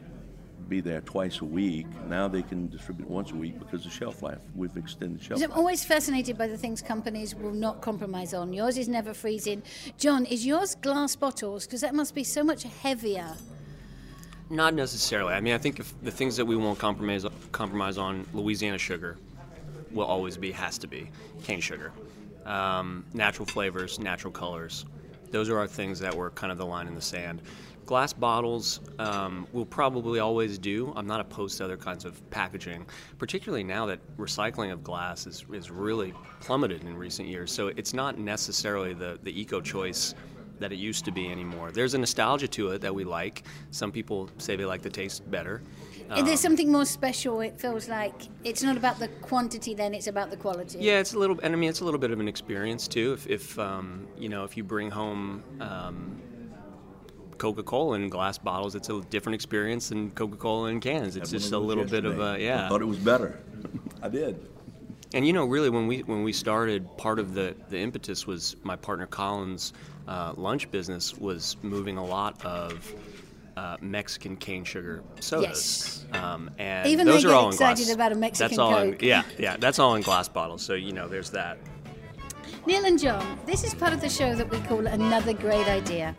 be 0.67 0.81
there 0.81 1.01
twice 1.01 1.41
a 1.41 1.45
week 1.45 1.87
now 2.07 2.27
they 2.27 2.41
can 2.41 2.69
distribute 2.69 3.09
once 3.09 3.31
a 3.31 3.35
week 3.35 3.57
because 3.59 3.85
of 3.85 3.91
shelf 3.91 4.21
life 4.21 4.39
we've 4.55 4.75
extended 4.77 5.21
shelf 5.21 5.41
I'm 5.41 5.49
life 5.49 5.57
always 5.57 5.83
fascinated 5.83 6.37
by 6.37 6.47
the 6.47 6.57
things 6.57 6.81
companies 6.81 7.33
will 7.35 7.51
not 7.51 7.81
compromise 7.81 8.33
on. 8.33 8.53
Yours 8.53 8.77
is 8.77 8.87
never 8.87 9.13
freezing. 9.13 9.63
John, 9.97 10.25
is 10.25 10.45
yours 10.45 10.75
glass 10.75 11.15
bottles? 11.15 11.65
Because 11.65 11.81
that 11.81 11.95
must 11.95 12.15
be 12.15 12.23
so 12.23 12.43
much 12.43 12.63
heavier. 12.63 13.35
Not 14.51 14.73
necessarily. 14.73 15.33
I 15.33 15.39
mean, 15.39 15.53
I 15.53 15.57
think 15.57 15.79
if 15.79 15.93
the 16.03 16.11
things 16.11 16.35
that 16.35 16.43
we 16.45 16.57
won't 16.57 16.77
compromise 16.77 17.23
compromise 17.61 17.99
on, 17.99 18.25
Louisiana 18.33 18.79
sugar 18.79 19.17
will 19.91 20.07
always 20.07 20.35
be 20.35 20.51
has 20.51 20.79
to 20.79 20.87
be 20.87 21.11
cane 21.43 21.61
sugar, 21.61 21.91
um, 22.43 23.05
natural 23.13 23.45
flavors, 23.45 23.99
natural 23.99 24.33
colors. 24.33 24.83
Those 25.29 25.47
are 25.47 25.59
our 25.59 25.67
things 25.67 25.99
that 25.99 26.15
were 26.15 26.31
kind 26.31 26.51
of 26.51 26.57
the 26.57 26.65
line 26.65 26.87
in 26.87 26.95
the 26.95 27.01
sand. 27.01 27.43
Glass 27.85 28.13
bottles 28.13 28.79
um, 28.97 29.45
will 29.53 29.67
probably 29.67 30.19
always 30.19 30.57
do. 30.57 30.91
I'm 30.95 31.05
not 31.05 31.19
opposed 31.19 31.59
to 31.59 31.65
other 31.65 31.77
kinds 31.77 32.03
of 32.03 32.27
packaging, 32.31 32.87
particularly 33.19 33.63
now 33.63 33.85
that 33.85 33.99
recycling 34.17 34.73
of 34.73 34.83
glass 34.83 35.27
is, 35.27 35.45
is 35.53 35.69
really 35.69 36.15
plummeted 36.39 36.81
in 36.81 36.97
recent 36.97 37.27
years. 37.27 37.51
So 37.51 37.67
it's 37.67 37.93
not 37.93 38.17
necessarily 38.17 38.95
the, 38.95 39.19
the 39.21 39.39
eco 39.39 39.61
choice 39.61 40.15
that 40.61 40.71
it 40.71 40.77
used 40.77 41.05
to 41.05 41.11
be 41.11 41.29
anymore. 41.31 41.71
There's 41.71 41.93
a 41.93 41.97
nostalgia 41.99 42.47
to 42.47 42.69
it 42.69 42.81
that 42.81 42.95
we 42.95 43.03
like. 43.03 43.43
Some 43.69 43.91
people 43.91 44.29
say 44.37 44.55
they 44.55 44.65
like 44.65 44.81
the 44.81 44.89
taste 44.89 45.29
better. 45.29 45.61
Is 46.17 46.25
there 46.25 46.37
something 46.37 46.71
more 46.71 46.85
special? 46.85 47.39
It 47.41 47.59
feels 47.59 47.87
like 47.87 48.13
it's 48.43 48.63
not 48.63 48.77
about 48.77 48.99
the 48.99 49.07
quantity, 49.07 49.73
then 49.73 49.93
it's 49.93 50.07
about 50.07 50.29
the 50.29 50.37
quality. 50.37 50.79
Yeah, 50.79 50.99
it's 50.99 51.13
a 51.13 51.19
little, 51.19 51.39
and 51.41 51.53
I 51.53 51.57
mean, 51.57 51.69
it's 51.69 51.81
a 51.81 51.85
little 51.85 51.99
bit 51.99 52.11
of 52.11 52.19
an 52.19 52.27
experience 52.27 52.87
too. 52.87 53.13
If, 53.13 53.27
if 53.27 53.59
um, 53.59 54.07
you 54.17 54.29
know, 54.29 54.43
if 54.43 54.57
you 54.57 54.63
bring 54.63 54.91
home 54.91 55.43
um, 55.59 56.21
Coca-Cola 57.37 57.95
in 57.95 58.09
glass 58.09 58.37
bottles, 58.37 58.75
it's 58.75 58.89
a 58.89 59.01
different 59.09 59.35
experience 59.35 59.89
than 59.89 60.11
Coca-Cola 60.11 60.69
in 60.69 60.79
cans. 60.79 61.15
It's 61.15 61.31
just 61.31 61.47
a 61.47 61.51
those 61.51 61.65
little 61.65 61.85
bit 61.85 62.05
of 62.05 62.19
a 62.19 62.39
yeah. 62.39 62.65
I 62.65 62.69
thought 62.69 62.81
it 62.81 62.85
was 62.85 62.97
better 62.99 63.39
I 64.01 64.09
did 64.09 64.47
And 65.13 65.25
you 65.25 65.33
know, 65.33 65.45
really, 65.45 65.69
when 65.69 65.87
we 65.87 65.99
when 65.99 66.23
we 66.23 66.33
started, 66.33 66.85
part 66.97 67.19
of 67.19 67.33
the 67.33 67.55
the 67.69 67.79
impetus 67.79 68.27
was 68.27 68.55
my 68.63 68.75
partner 68.75 69.07
Colin's 69.07 69.73
uh, 70.07 70.33
lunch 70.35 70.69
business 70.71 71.17
was 71.17 71.57
moving 71.61 71.97
a 71.97 72.05
lot 72.05 72.43
of. 72.45 72.93
Uh, 73.61 73.77
Mexican 73.79 74.35
cane 74.37 74.63
sugar 74.63 75.03
sodas, 75.19 76.03
Yes. 76.11 76.23
um, 76.23 76.49
and 76.57 76.87
Even 76.87 77.05
those 77.05 77.23
are 77.23 77.31
all 77.31 77.49
in 77.49 77.53
excited 77.53 77.85
glass. 77.85 77.93
about 77.93 78.11
a 78.11 78.15
Mexican 78.15 78.47
that's 78.49 78.57
all 78.57 78.75
in, 78.79 78.97
yeah, 79.01 79.21
yeah, 79.37 79.55
that's 79.55 79.77
all 79.77 79.93
in 79.93 80.01
glass 80.01 80.27
bottles. 80.27 80.63
So 80.63 80.73
you 80.73 80.93
know, 80.93 81.07
there's 81.07 81.29
that. 81.29 81.59
Neil 82.65 82.83
and 82.85 82.97
John, 82.99 83.39
this 83.45 83.63
is 83.63 83.75
part 83.75 83.93
of 83.93 84.01
the 84.01 84.09
show 84.09 84.33
that 84.33 84.49
we 84.49 84.57
call 84.61 84.87
Another 84.87 85.33
Great 85.33 85.67
Idea. 85.67 86.15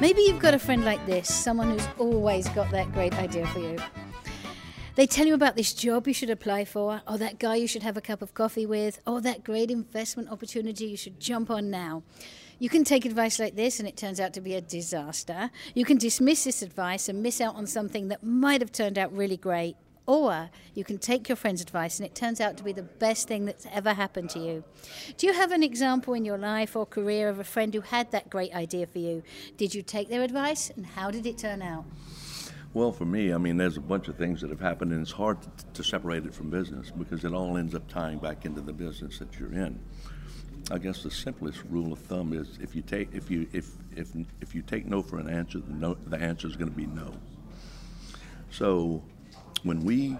Maybe 0.00 0.20
you've 0.22 0.38
got 0.38 0.54
a 0.54 0.60
friend 0.60 0.84
like 0.84 1.04
this, 1.06 1.26
someone 1.34 1.70
who's 1.70 1.88
always 1.98 2.48
got 2.50 2.70
that 2.70 2.92
great 2.92 3.14
idea 3.18 3.48
for 3.48 3.58
you. 3.58 3.78
They 4.94 5.08
tell 5.08 5.26
you 5.26 5.34
about 5.34 5.56
this 5.56 5.74
job 5.74 6.06
you 6.06 6.14
should 6.14 6.30
apply 6.30 6.66
for, 6.66 7.02
or 7.08 7.18
that 7.18 7.40
guy 7.40 7.56
you 7.56 7.66
should 7.66 7.82
have 7.82 7.96
a 7.96 8.00
cup 8.00 8.22
of 8.22 8.32
coffee 8.32 8.64
with, 8.64 9.00
or 9.08 9.20
that 9.22 9.42
great 9.42 9.72
investment 9.72 10.30
opportunity 10.30 10.86
you 10.86 10.96
should 10.96 11.18
jump 11.18 11.50
on 11.50 11.68
now. 11.68 12.04
You 12.58 12.70
can 12.70 12.84
take 12.84 13.04
advice 13.04 13.38
like 13.38 13.54
this 13.54 13.78
and 13.80 13.88
it 13.88 13.98
turns 13.98 14.18
out 14.18 14.32
to 14.34 14.40
be 14.40 14.54
a 14.54 14.62
disaster. 14.62 15.50
You 15.74 15.84
can 15.84 15.98
dismiss 15.98 16.44
this 16.44 16.62
advice 16.62 17.08
and 17.08 17.22
miss 17.22 17.40
out 17.40 17.54
on 17.54 17.66
something 17.66 18.08
that 18.08 18.22
might 18.22 18.62
have 18.62 18.72
turned 18.72 18.96
out 18.96 19.12
really 19.12 19.36
great. 19.36 19.76
Or 20.06 20.48
you 20.72 20.84
can 20.84 20.98
take 20.98 21.28
your 21.28 21.36
friend's 21.36 21.60
advice 21.60 21.98
and 21.98 22.06
it 22.06 22.14
turns 22.14 22.40
out 22.40 22.56
to 22.56 22.64
be 22.64 22.72
the 22.72 22.82
best 22.82 23.28
thing 23.28 23.44
that's 23.44 23.66
ever 23.70 23.92
happened 23.92 24.30
to 24.30 24.38
you. 24.38 24.64
Do 25.18 25.26
you 25.26 25.34
have 25.34 25.50
an 25.50 25.62
example 25.62 26.14
in 26.14 26.24
your 26.24 26.38
life 26.38 26.76
or 26.76 26.86
career 26.86 27.28
of 27.28 27.38
a 27.38 27.44
friend 27.44 27.74
who 27.74 27.82
had 27.82 28.10
that 28.12 28.30
great 28.30 28.54
idea 28.54 28.86
for 28.86 29.00
you? 29.00 29.22
Did 29.58 29.74
you 29.74 29.82
take 29.82 30.08
their 30.08 30.22
advice 30.22 30.70
and 30.74 30.86
how 30.86 31.10
did 31.10 31.26
it 31.26 31.36
turn 31.36 31.60
out? 31.60 31.84
Well, 32.72 32.92
for 32.92 33.04
me, 33.04 33.32
I 33.32 33.38
mean, 33.38 33.56
there's 33.56 33.76
a 33.76 33.80
bunch 33.80 34.08
of 34.08 34.16
things 34.16 34.42
that 34.42 34.50
have 34.50 34.60
happened, 34.60 34.92
and 34.92 35.00
it's 35.00 35.12
hard 35.12 35.40
to, 35.40 35.48
to 35.72 35.82
separate 35.82 36.26
it 36.26 36.34
from 36.34 36.50
business 36.50 36.90
because 36.90 37.24
it 37.24 37.32
all 37.32 37.56
ends 37.56 37.74
up 37.74 37.88
tying 37.88 38.18
back 38.18 38.44
into 38.44 38.60
the 38.60 38.74
business 38.74 39.18
that 39.18 39.38
you're 39.40 39.54
in. 39.54 39.80
I 40.70 40.78
guess 40.78 41.02
the 41.02 41.10
simplest 41.10 41.62
rule 41.70 41.92
of 41.92 42.00
thumb 42.00 42.32
is 42.32 42.58
if 42.60 42.74
you 42.74 42.82
take 42.82 43.14
if 43.14 43.30
you 43.30 43.46
if 43.52 43.70
if 43.94 44.08
if 44.40 44.54
you 44.54 44.62
take 44.62 44.86
no 44.86 45.00
for 45.00 45.18
an 45.18 45.28
answer, 45.28 45.60
the 45.60 45.72
no 45.72 45.94
the 45.94 46.18
answer 46.18 46.48
is 46.48 46.56
going 46.56 46.70
to 46.70 46.76
be 46.76 46.86
no. 46.86 47.12
So, 48.50 49.02
when 49.62 49.84
we, 49.84 50.16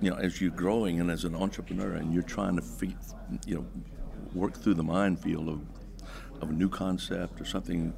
you 0.00 0.10
know, 0.10 0.16
as 0.16 0.40
you're 0.40 0.50
growing 0.50 1.00
and 1.00 1.10
as 1.10 1.24
an 1.24 1.34
entrepreneur, 1.34 1.94
and 1.94 2.12
you're 2.12 2.22
trying 2.22 2.56
to, 2.56 2.64
you 3.46 3.54
know, 3.56 3.66
work 4.34 4.56
through 4.56 4.74
the 4.74 4.82
minefield 4.82 5.48
of 5.48 5.60
of 6.40 6.50
a 6.50 6.52
new 6.52 6.68
concept 6.68 7.40
or 7.40 7.44
something 7.44 7.92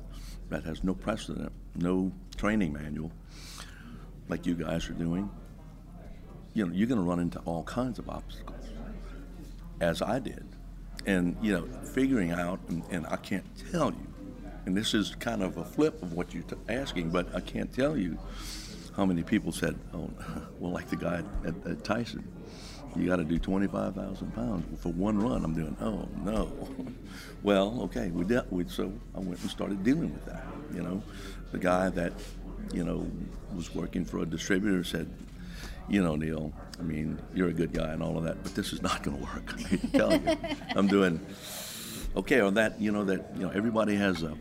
that 0.49 0.65
has 0.65 0.83
no 0.83 0.95
precedent, 0.95 1.53
no 1.75 2.11
training 2.37 2.73
manual 2.73 3.13
like 4.29 4.47
you 4.47 4.55
guys 4.55 4.89
are 4.89 4.95
doing, 4.95 5.31
you 6.55 6.67
know, 6.67 6.73
you're 6.73 6.89
going 6.89 7.01
to 7.01 7.07
run 7.07 7.21
into 7.21 7.39
all 7.41 7.63
kinds 7.65 7.99
of 7.99 8.09
obstacles, 8.09 8.67
as 9.81 10.01
I 10.01 10.19
did. 10.19 10.52
And, 11.07 11.37
you 11.43 11.53
know, 11.53 11.67
figuring 11.85 12.31
out, 12.31 12.61
and, 12.69 12.83
and 12.91 13.07
I 13.07 13.17
can't 13.17 13.45
tell 13.71 13.91
you, 13.91 14.07
and 14.67 14.77
this 14.77 14.95
is 14.95 15.15
kind 15.17 15.43
of 15.43 15.57
a 15.57 15.65
flip 15.65 16.03
of 16.03 16.13
what 16.13 16.33
you're 16.33 16.45
t- 16.45 16.57
asking, 16.69 17.11
but 17.11 17.35
I 17.35 17.41
can't 17.41 17.73
tell 17.73 17.97
you 17.97 18.19
how 18.97 19.05
many 19.05 19.23
people 19.23 19.53
said, 19.53 19.77
oh, 19.93 20.11
well, 20.59 20.73
like 20.73 20.89
the 20.89 20.97
guy 20.97 21.23
at, 21.45 21.67
at 21.67 21.85
Tyson, 21.85 22.27
you 22.95 23.07
got 23.07 23.17
to 23.17 23.25
do 23.25 23.39
25,000 23.39 24.35
pounds 24.35 24.81
for 24.81 24.91
one 24.91 25.19
run. 25.19 25.45
I'm 25.45 25.55
doing, 25.55 25.77
oh, 25.81 26.07
no. 26.23 26.53
well, 27.43 27.81
okay, 27.85 28.11
we 28.11 28.25
did, 28.25 28.43
we, 28.51 28.69
so 28.69 28.93
I 29.15 29.19
went 29.19 29.41
and 29.41 29.51
started 29.51 29.83
dealing 29.83 30.13
with 30.13 30.27
that, 30.27 30.45
you 30.75 30.83
know. 30.83 31.03
The 31.53 31.59
guy 31.59 31.89
that, 31.91 32.13
you 32.73 32.85
know, 32.85 33.11
was 33.55 33.75
working 33.75 34.05
for 34.05 34.19
a 34.19 34.27
distributor 34.27 34.85
said, 34.85 35.11
you 35.89 36.03
know, 36.03 36.17
Neil, 36.17 36.53
I 36.79 36.83
mean, 36.83 37.21
you're 37.35 37.49
a 37.49 37.53
good 37.53 37.73
guy 37.73 37.93
and 37.93 38.03
all 38.03 38.17
of 38.19 38.25
that, 38.25 38.43
but 38.43 38.55
this 38.55 38.73
is 38.73 38.83
not 38.83 39.03
going 39.03 39.17
to 39.19 39.23
work. 39.23 39.55
I'm 39.71 39.91
telling 39.91 40.29
you. 40.29 40.37
I'm 40.75 40.87
doing 40.87 41.21
okay 42.17 42.41
on 42.41 42.55
that. 42.55 42.81
You 42.81 42.93
know 42.93 43.05
that 43.05 43.31
you 43.37 43.43
know 43.43 43.51
everybody 43.51 43.95
has 43.97 44.23
a. 44.23 44.37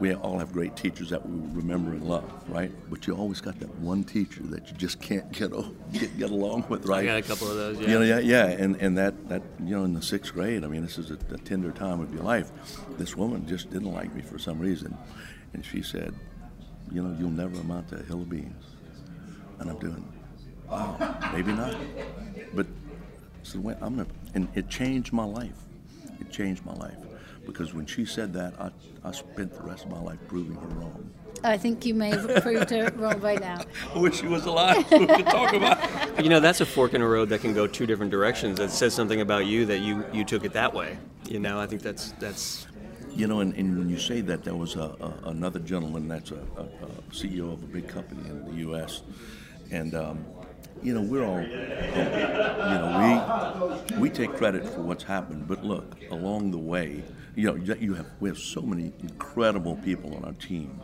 We 0.00 0.12
all 0.12 0.40
have 0.40 0.52
great 0.52 0.76
teachers 0.76 1.10
that 1.10 1.24
we 1.26 1.36
remember 1.56 1.92
and 1.92 2.02
love, 2.02 2.28
right? 2.48 2.72
But 2.90 3.06
you 3.06 3.14
always 3.14 3.40
got 3.40 3.60
that 3.60 3.72
one 3.76 4.02
teacher 4.02 4.42
that 4.46 4.68
you 4.68 4.76
just 4.76 5.00
can't 5.00 5.30
get 5.30 5.52
get, 5.92 6.18
get 6.18 6.30
along 6.30 6.64
with, 6.68 6.84
right? 6.86 7.04
I 7.04 7.06
got 7.06 7.18
a 7.18 7.22
couple 7.22 7.48
of 7.48 7.56
those. 7.56 7.78
Yeah. 7.78 7.88
You 7.88 7.98
know, 8.00 8.04
yeah, 8.04 8.18
yeah, 8.18 8.46
and 8.48 8.74
and 8.76 8.98
that 8.98 9.28
that 9.28 9.42
you 9.62 9.76
know 9.76 9.84
in 9.84 9.94
the 9.94 10.02
sixth 10.02 10.32
grade, 10.32 10.64
I 10.64 10.66
mean, 10.66 10.82
this 10.82 10.98
is 10.98 11.12
a, 11.12 11.18
a 11.32 11.38
tender 11.38 11.70
time 11.70 12.00
of 12.00 12.12
your 12.12 12.24
life. 12.24 12.50
This 12.98 13.16
woman 13.16 13.46
just 13.46 13.70
didn't 13.70 13.92
like 13.92 14.12
me 14.14 14.22
for 14.22 14.36
some 14.38 14.58
reason, 14.58 14.98
and 15.52 15.64
she 15.64 15.80
said, 15.80 16.12
"You 16.90 17.02
know, 17.02 17.16
you'll 17.18 17.30
never 17.30 17.60
amount 17.60 17.88
to 17.90 17.96
a 18.00 18.02
hill 18.02 18.22
of 18.22 18.28
beans," 18.28 18.64
and 19.58 19.70
I'm 19.70 19.78
doing, 19.78 20.12
wow, 20.68 21.16
maybe 21.32 21.52
not, 21.52 21.76
but 22.54 22.66
so 23.42 23.60
wait, 23.60 23.76
I'm 23.80 23.96
gonna, 23.96 24.08
and 24.34 24.48
it 24.54 24.68
changed 24.68 25.12
my 25.12 25.24
life. 25.24 25.56
It 26.20 26.30
changed 26.30 26.64
my 26.64 26.74
life 26.74 26.96
because 27.46 27.74
when 27.74 27.86
she 27.86 28.04
said 28.04 28.32
that, 28.34 28.54
I, 28.58 28.70
I 29.04 29.12
spent 29.12 29.54
the 29.54 29.62
rest 29.62 29.84
of 29.84 29.90
my 29.90 30.00
life 30.00 30.18
proving 30.28 30.56
her 30.56 30.68
wrong. 30.68 31.10
I 31.42 31.58
think 31.58 31.84
you 31.84 31.92
may 31.92 32.10
have 32.10 32.42
proved 32.42 32.70
her 32.70 32.90
wrong 32.96 33.18
by 33.18 33.34
now. 33.34 33.60
I 33.94 33.98
wish 33.98 34.20
she 34.20 34.26
was 34.26 34.46
alive 34.46 34.86
so 34.88 34.98
we 34.98 35.06
could 35.06 35.26
talk 35.26 35.52
about 35.52 36.18
it. 36.18 36.24
You 36.24 36.30
know, 36.30 36.40
that's 36.40 36.62
a 36.62 36.66
fork 36.66 36.94
in 36.94 37.02
a 37.02 37.06
road 37.06 37.28
that 37.28 37.42
can 37.42 37.52
go 37.52 37.66
two 37.66 37.84
different 37.84 38.10
directions. 38.10 38.58
That 38.58 38.70
says 38.70 38.94
something 38.94 39.20
about 39.20 39.44
you 39.44 39.66
that 39.66 39.80
you, 39.80 40.06
you 40.12 40.24
took 40.24 40.44
it 40.44 40.54
that 40.54 40.72
way. 40.72 40.96
You 41.28 41.40
know, 41.40 41.60
I 41.60 41.66
think 41.66 41.82
that's 41.82 42.12
that's 42.12 42.66
You 43.14 43.26
know, 43.26 43.40
and, 43.40 43.54
and 43.54 43.78
when 43.78 43.90
you 43.90 43.98
say 43.98 44.22
that, 44.22 44.42
there 44.42 44.54
was 44.54 44.76
a, 44.76 44.96
a, 45.00 45.28
another 45.28 45.58
gentleman 45.58 46.08
that's 46.08 46.30
a, 46.30 46.40
a, 46.56 46.62
a 46.62 46.88
CEO 47.10 47.52
of 47.52 47.62
a 47.62 47.66
big 47.66 47.88
company 47.88 48.28
in 48.28 48.44
the 48.46 48.54
U.S. 48.68 49.02
And, 49.74 49.92
um, 49.96 50.24
you 50.84 50.94
know, 50.94 51.02
we're 51.02 51.24
all, 51.24 51.42
you 51.42 51.48
know, 52.78 53.82
we, 53.90 53.98
we 53.98 54.08
take 54.08 54.32
credit 54.34 54.64
for 54.68 54.82
what's 54.82 55.02
happened. 55.02 55.48
But 55.48 55.64
look, 55.64 55.96
along 56.12 56.52
the 56.52 56.58
way, 56.58 57.02
you 57.34 57.46
know, 57.46 57.56
you 57.56 57.94
have, 57.94 58.06
we 58.20 58.28
have 58.28 58.38
so 58.38 58.62
many 58.62 58.92
incredible 59.00 59.74
people 59.76 60.14
on 60.14 60.24
our 60.24 60.32
team 60.34 60.80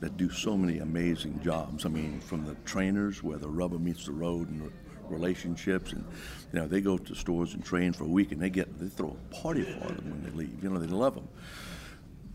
that 0.00 0.16
do 0.16 0.28
so 0.28 0.56
many 0.56 0.80
amazing 0.80 1.40
jobs. 1.44 1.86
I 1.86 1.88
mean, 1.88 2.18
from 2.18 2.44
the 2.44 2.56
trainers 2.64 3.22
where 3.22 3.38
the 3.38 3.48
rubber 3.48 3.78
meets 3.78 4.06
the 4.06 4.12
road 4.12 4.48
and 4.48 4.72
relationships, 5.08 5.92
and 5.92 6.04
you 6.52 6.58
know, 6.58 6.66
they 6.66 6.80
go 6.80 6.98
to 6.98 7.14
stores 7.14 7.54
and 7.54 7.64
train 7.64 7.92
for 7.92 8.02
a 8.02 8.08
week, 8.08 8.32
and 8.32 8.40
they 8.40 8.50
get 8.50 8.76
they 8.80 8.88
throw 8.88 9.16
a 9.30 9.34
party 9.34 9.62
for 9.62 9.86
them 9.86 10.10
when 10.10 10.24
they 10.24 10.36
leave. 10.36 10.64
You 10.64 10.70
know, 10.70 10.80
they 10.80 10.88
love 10.88 11.14
them. 11.14 11.28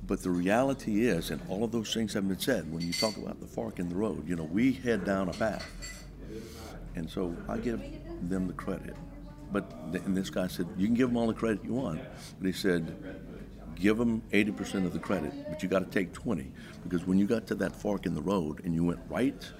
But 0.07 0.23
the 0.23 0.29
reality 0.29 1.05
is, 1.05 1.31
and 1.31 1.41
all 1.49 1.65
of 1.65 1.71
those 1.71 1.93
things 1.93 2.13
have 2.13 2.27
been 2.27 2.39
said, 2.39 2.71
when 2.71 2.81
you 2.81 2.93
talk 2.93 3.17
about 3.17 3.41
the 3.41 3.47
fork 3.47 3.77
in 3.77 3.89
the 3.89 3.95
road, 3.95 4.27
you 4.27 4.37
know, 4.37 4.45
we 4.45 4.71
head 4.71 5.03
down 5.03 5.27
a 5.27 5.33
path. 5.33 5.69
And 6.95 7.09
so 7.09 7.35
I 7.47 7.57
give 7.57 7.81
them 8.29 8.47
the 8.47 8.53
credit. 8.53 8.95
But, 9.51 9.71
and 9.93 10.15
this 10.15 10.29
guy 10.29 10.47
said, 10.47 10.67
you 10.77 10.87
can 10.87 10.95
give 10.95 11.09
them 11.09 11.17
all 11.17 11.27
the 11.27 11.33
credit 11.33 11.63
you 11.63 11.73
want. 11.73 12.01
But 12.39 12.47
he 12.47 12.53
said, 12.53 12.95
give 13.75 13.97
them 13.97 14.21
80% 14.31 14.85
of 14.85 14.93
the 14.93 14.99
credit, 14.99 15.33
but 15.49 15.61
you 15.61 15.69
got 15.69 15.79
to 15.79 15.85
take 15.85 16.13
20. 16.13 16.51
Because 16.83 17.05
when 17.05 17.17
you 17.17 17.27
got 17.27 17.45
to 17.47 17.55
that 17.55 17.75
fork 17.75 18.05
in 18.05 18.15
the 18.15 18.21
road 18.21 18.63
and 18.63 18.73
you 18.73 18.83
went 18.83 18.99
right, 19.09 19.51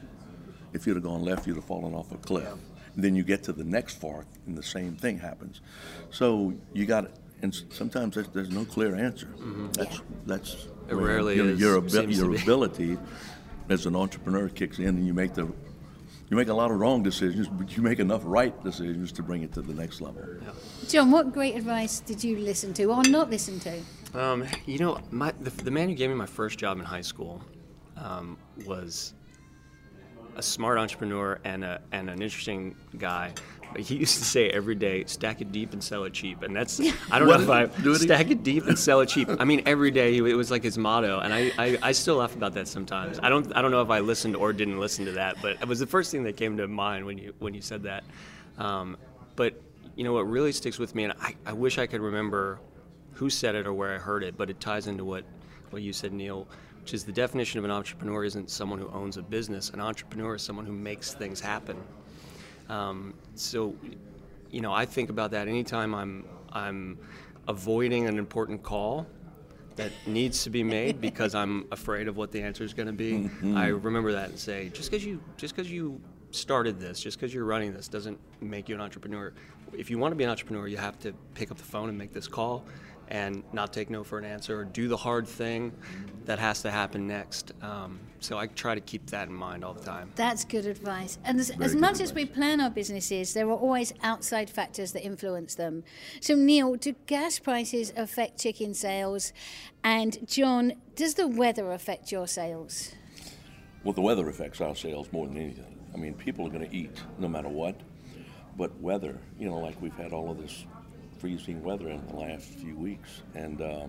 if 0.73 0.87
you'd 0.87 0.95
have 0.95 1.03
gone 1.03 1.23
left, 1.23 1.45
you'd 1.45 1.57
have 1.57 1.65
fallen 1.65 1.93
off 1.93 2.11
a 2.11 2.17
cliff. 2.17 2.47
And 2.95 3.03
then 3.03 3.15
you 3.15 3.23
get 3.23 3.43
to 3.43 3.53
the 3.53 3.63
next 3.63 3.99
fork 3.99 4.25
and 4.45 4.57
the 4.57 4.63
same 4.63 4.95
thing 4.95 5.19
happens. 5.19 5.61
So 6.09 6.53
you 6.73 6.85
got 6.85 7.11
and 7.41 7.53
sometimes 7.69 8.15
there's, 8.15 8.27
there's 8.29 8.49
no 8.49 8.65
clear 8.65 8.95
answer. 8.95 9.27
That's, 9.73 10.01
that's 10.25 10.67
It 10.89 10.95
rarely 10.95 11.35
you 11.35 11.43
know, 11.43 11.49
is, 11.53 11.59
your, 11.59 11.77
abi- 11.77 12.13
your 12.13 12.35
ability 12.35 12.97
as 13.69 13.85
an 13.85 13.95
entrepreneur 13.95 14.49
kicks 14.49 14.79
in 14.79 14.87
and 14.87 15.05
you 15.05 15.13
make 15.13 15.33
the 15.33 15.47
you 16.29 16.35
make 16.35 16.49
a 16.49 16.53
lot 16.53 16.71
of 16.71 16.79
wrong 16.79 17.03
decisions, 17.03 17.47
but 17.47 17.77
you 17.77 17.81
make 17.81 17.99
enough 17.99 18.21
right 18.25 18.61
decisions 18.61 19.13
to 19.13 19.23
bring 19.23 19.43
it 19.43 19.53
to 19.53 19.61
the 19.61 19.73
next 19.73 20.01
level. 20.01 20.21
John, 20.89 21.09
what 21.09 21.31
great 21.31 21.55
advice 21.55 22.01
did 22.01 22.21
you 22.21 22.37
listen 22.39 22.73
to 22.73 22.83
or 22.85 23.01
not 23.03 23.29
listen 23.29 23.59
to? 23.61 23.79
Um, 24.13 24.45
you 24.65 24.77
know, 24.77 24.99
my, 25.09 25.31
the, 25.39 25.51
the 25.51 25.71
man 25.71 25.87
who 25.87 25.95
gave 25.95 26.09
me 26.09 26.15
my 26.15 26.25
first 26.25 26.59
job 26.59 26.79
in 26.79 26.83
high 26.83 27.01
school 27.01 27.41
um, 27.95 28.37
was 28.65 29.13
a 30.35 30.41
smart 30.41 30.77
entrepreneur 30.77 31.39
and, 31.45 31.63
a, 31.63 31.81
and 31.93 32.09
an 32.09 32.21
interesting 32.21 32.75
guy. 32.97 33.33
But 33.73 33.81
he 33.81 33.95
used 33.95 34.17
to 34.19 34.25
say 34.25 34.49
every 34.49 34.75
day, 34.75 35.03
stack 35.05 35.41
it 35.41 35.51
deep 35.51 35.73
and 35.73 35.83
sell 35.83 36.03
it 36.05 36.13
cheap. 36.13 36.41
And 36.41 36.55
that's, 36.55 36.79
I 37.11 37.19
don't 37.19 37.27
know 37.27 37.39
if 37.39 37.49
I, 37.49 37.65
Do 37.65 37.91
it 37.91 37.99
stack 37.99 38.31
it 38.31 38.43
deep 38.43 38.65
and 38.65 38.79
sell 38.79 39.01
it 39.01 39.09
cheap. 39.09 39.29
I 39.39 39.43
mean, 39.43 39.63
every 39.65 39.91
day, 39.91 40.13
he, 40.13 40.17
it 40.19 40.35
was 40.35 40.49
like 40.49 40.63
his 40.63 40.77
motto. 40.77 41.19
And 41.19 41.33
I, 41.33 41.51
I, 41.57 41.77
I 41.81 41.91
still 41.91 42.15
laugh 42.15 42.35
about 42.35 42.53
that 42.53 42.67
sometimes. 42.67 43.19
I 43.21 43.29
don't, 43.29 43.55
I 43.55 43.61
don't 43.61 43.71
know 43.71 43.81
if 43.81 43.89
I 43.89 43.99
listened 43.99 44.35
or 44.35 44.53
didn't 44.53 44.79
listen 44.79 45.05
to 45.05 45.11
that, 45.13 45.41
but 45.41 45.61
it 45.61 45.67
was 45.67 45.79
the 45.79 45.87
first 45.87 46.11
thing 46.11 46.23
that 46.23 46.37
came 46.37 46.57
to 46.57 46.67
mind 46.67 47.05
when 47.05 47.17
you, 47.17 47.33
when 47.39 47.53
you 47.53 47.61
said 47.61 47.83
that. 47.83 48.03
Um, 48.57 48.97
but, 49.35 49.61
you 49.95 50.03
know, 50.03 50.13
what 50.13 50.29
really 50.29 50.51
sticks 50.51 50.79
with 50.79 50.95
me, 50.95 51.03
and 51.03 51.13
I, 51.19 51.35
I 51.45 51.53
wish 51.53 51.77
I 51.77 51.87
could 51.87 52.01
remember 52.01 52.59
who 53.13 53.29
said 53.29 53.55
it 53.55 53.67
or 53.67 53.73
where 53.73 53.93
I 53.93 53.97
heard 53.97 54.23
it, 54.23 54.37
but 54.37 54.49
it 54.49 54.59
ties 54.59 54.87
into 54.87 55.03
what, 55.03 55.25
what 55.71 55.81
you 55.81 55.91
said, 55.91 56.13
Neil, 56.13 56.47
which 56.81 56.93
is 56.93 57.03
the 57.03 57.11
definition 57.11 57.59
of 57.59 57.65
an 57.65 57.71
entrepreneur 57.71 58.23
isn't 58.23 58.49
someone 58.49 58.79
who 58.79 58.89
owns 58.89 59.17
a 59.17 59.21
business. 59.21 59.71
An 59.71 59.81
entrepreneur 59.81 60.35
is 60.35 60.41
someone 60.41 60.65
who 60.65 60.71
makes 60.71 61.13
things 61.13 61.41
happen. 61.41 61.75
Um, 62.69 63.13
so, 63.35 63.75
you 64.51 64.61
know, 64.61 64.73
I 64.73 64.85
think 64.85 65.09
about 65.09 65.31
that 65.31 65.47
anytime 65.47 65.93
I'm 65.95 66.25
I'm 66.51 66.97
avoiding 67.47 68.07
an 68.07 68.17
important 68.17 68.63
call 68.63 69.05
that 69.75 69.91
needs 70.07 70.43
to 70.43 70.49
be 70.49 70.63
made 70.63 70.99
because 71.09 71.35
I'm 71.35 71.65
afraid 71.71 72.07
of 72.07 72.17
what 72.17 72.31
the 72.31 72.41
answer 72.41 72.63
is 72.63 72.73
going 72.73 72.87
to 72.87 72.93
be. 72.93 73.29
I 73.55 73.67
remember 73.67 74.11
that 74.13 74.29
and 74.29 74.39
say, 74.39 74.69
just 74.69 74.89
because 74.91 75.05
you 75.05 75.21
just 75.37 75.55
because 75.55 75.71
you 75.71 76.01
started 76.31 76.79
this, 76.79 76.99
just 76.99 77.17
because 77.17 77.33
you're 77.33 77.45
running 77.45 77.73
this, 77.73 77.87
doesn't 77.87 78.19
make 78.41 78.67
you 78.67 78.75
an 78.75 78.81
entrepreneur. 78.81 79.33
If 79.73 79.89
you 79.89 79.97
want 79.97 80.11
to 80.11 80.15
be 80.15 80.23
an 80.23 80.29
entrepreneur, 80.29 80.67
you 80.67 80.77
have 80.77 80.97
to 80.99 81.13
pick 81.35 81.51
up 81.51 81.57
the 81.57 81.63
phone 81.63 81.89
and 81.89 81.97
make 81.97 82.13
this 82.13 82.27
call, 82.27 82.65
and 83.09 83.43
not 83.53 83.73
take 83.73 83.89
no 83.89 84.03
for 84.03 84.17
an 84.17 84.25
answer, 84.25 84.59
or 84.59 84.65
do 84.65 84.87
the 84.87 84.97
hard 84.97 85.27
thing 85.27 85.71
that 86.25 86.39
has 86.39 86.61
to 86.61 86.71
happen 86.71 87.07
next. 87.07 87.53
Um, 87.61 87.99
so 88.19 88.37
I 88.37 88.47
try 88.47 88.75
to 88.75 88.81
keep 88.81 89.09
that 89.11 89.27
in 89.27 89.33
mind 89.33 89.63
all 89.63 89.73
the 89.73 89.83
time. 89.83 90.11
That's 90.15 90.43
good 90.43 90.65
advice. 90.65 91.17
And 91.23 91.39
as, 91.39 91.51
as 91.51 91.73
good 91.73 91.81
much 91.81 92.01
as 92.01 92.13
we 92.13 92.25
plan 92.25 92.59
our 92.59 92.69
businesses, 92.69 93.33
there 93.33 93.47
are 93.47 93.57
always 93.57 93.93
outside 94.03 94.49
factors 94.49 94.91
that 94.93 95.05
influence 95.05 95.55
them. 95.55 95.83
So, 96.19 96.35
Neil, 96.35 96.75
do 96.75 96.93
gas 97.05 97.39
prices 97.39 97.93
affect 97.95 98.39
chicken 98.39 98.73
sales? 98.73 99.33
And, 99.83 100.27
John, 100.27 100.73
does 100.95 101.13
the 101.13 101.27
weather 101.27 101.71
affect 101.71 102.11
your 102.11 102.27
sales? 102.27 102.93
Well, 103.83 103.93
the 103.93 104.01
weather 104.01 104.27
affects 104.27 104.59
our 104.59 104.75
sales 104.75 105.07
more 105.11 105.27
than 105.27 105.37
anything. 105.37 105.79
I 105.93 105.97
mean, 105.97 106.13
people 106.13 106.45
are 106.45 106.49
going 106.49 106.67
to 106.67 106.75
eat 106.75 107.01
no 107.19 107.27
matter 107.27 107.47
what, 107.47 107.79
but 108.57 108.77
weather, 108.81 109.17
you 109.39 109.47
know, 109.47 109.59
like 109.59 109.81
we've 109.81 109.95
had 109.95 110.11
all 110.11 110.29
of 110.29 110.37
this 110.37 110.65
freezing 111.19 111.63
weather 111.63 111.89
in 111.89 112.05
the 112.07 112.15
last 112.15 112.45
few 112.45 112.75
weeks, 112.75 113.21
and 113.35 113.61
uh, 113.61 113.87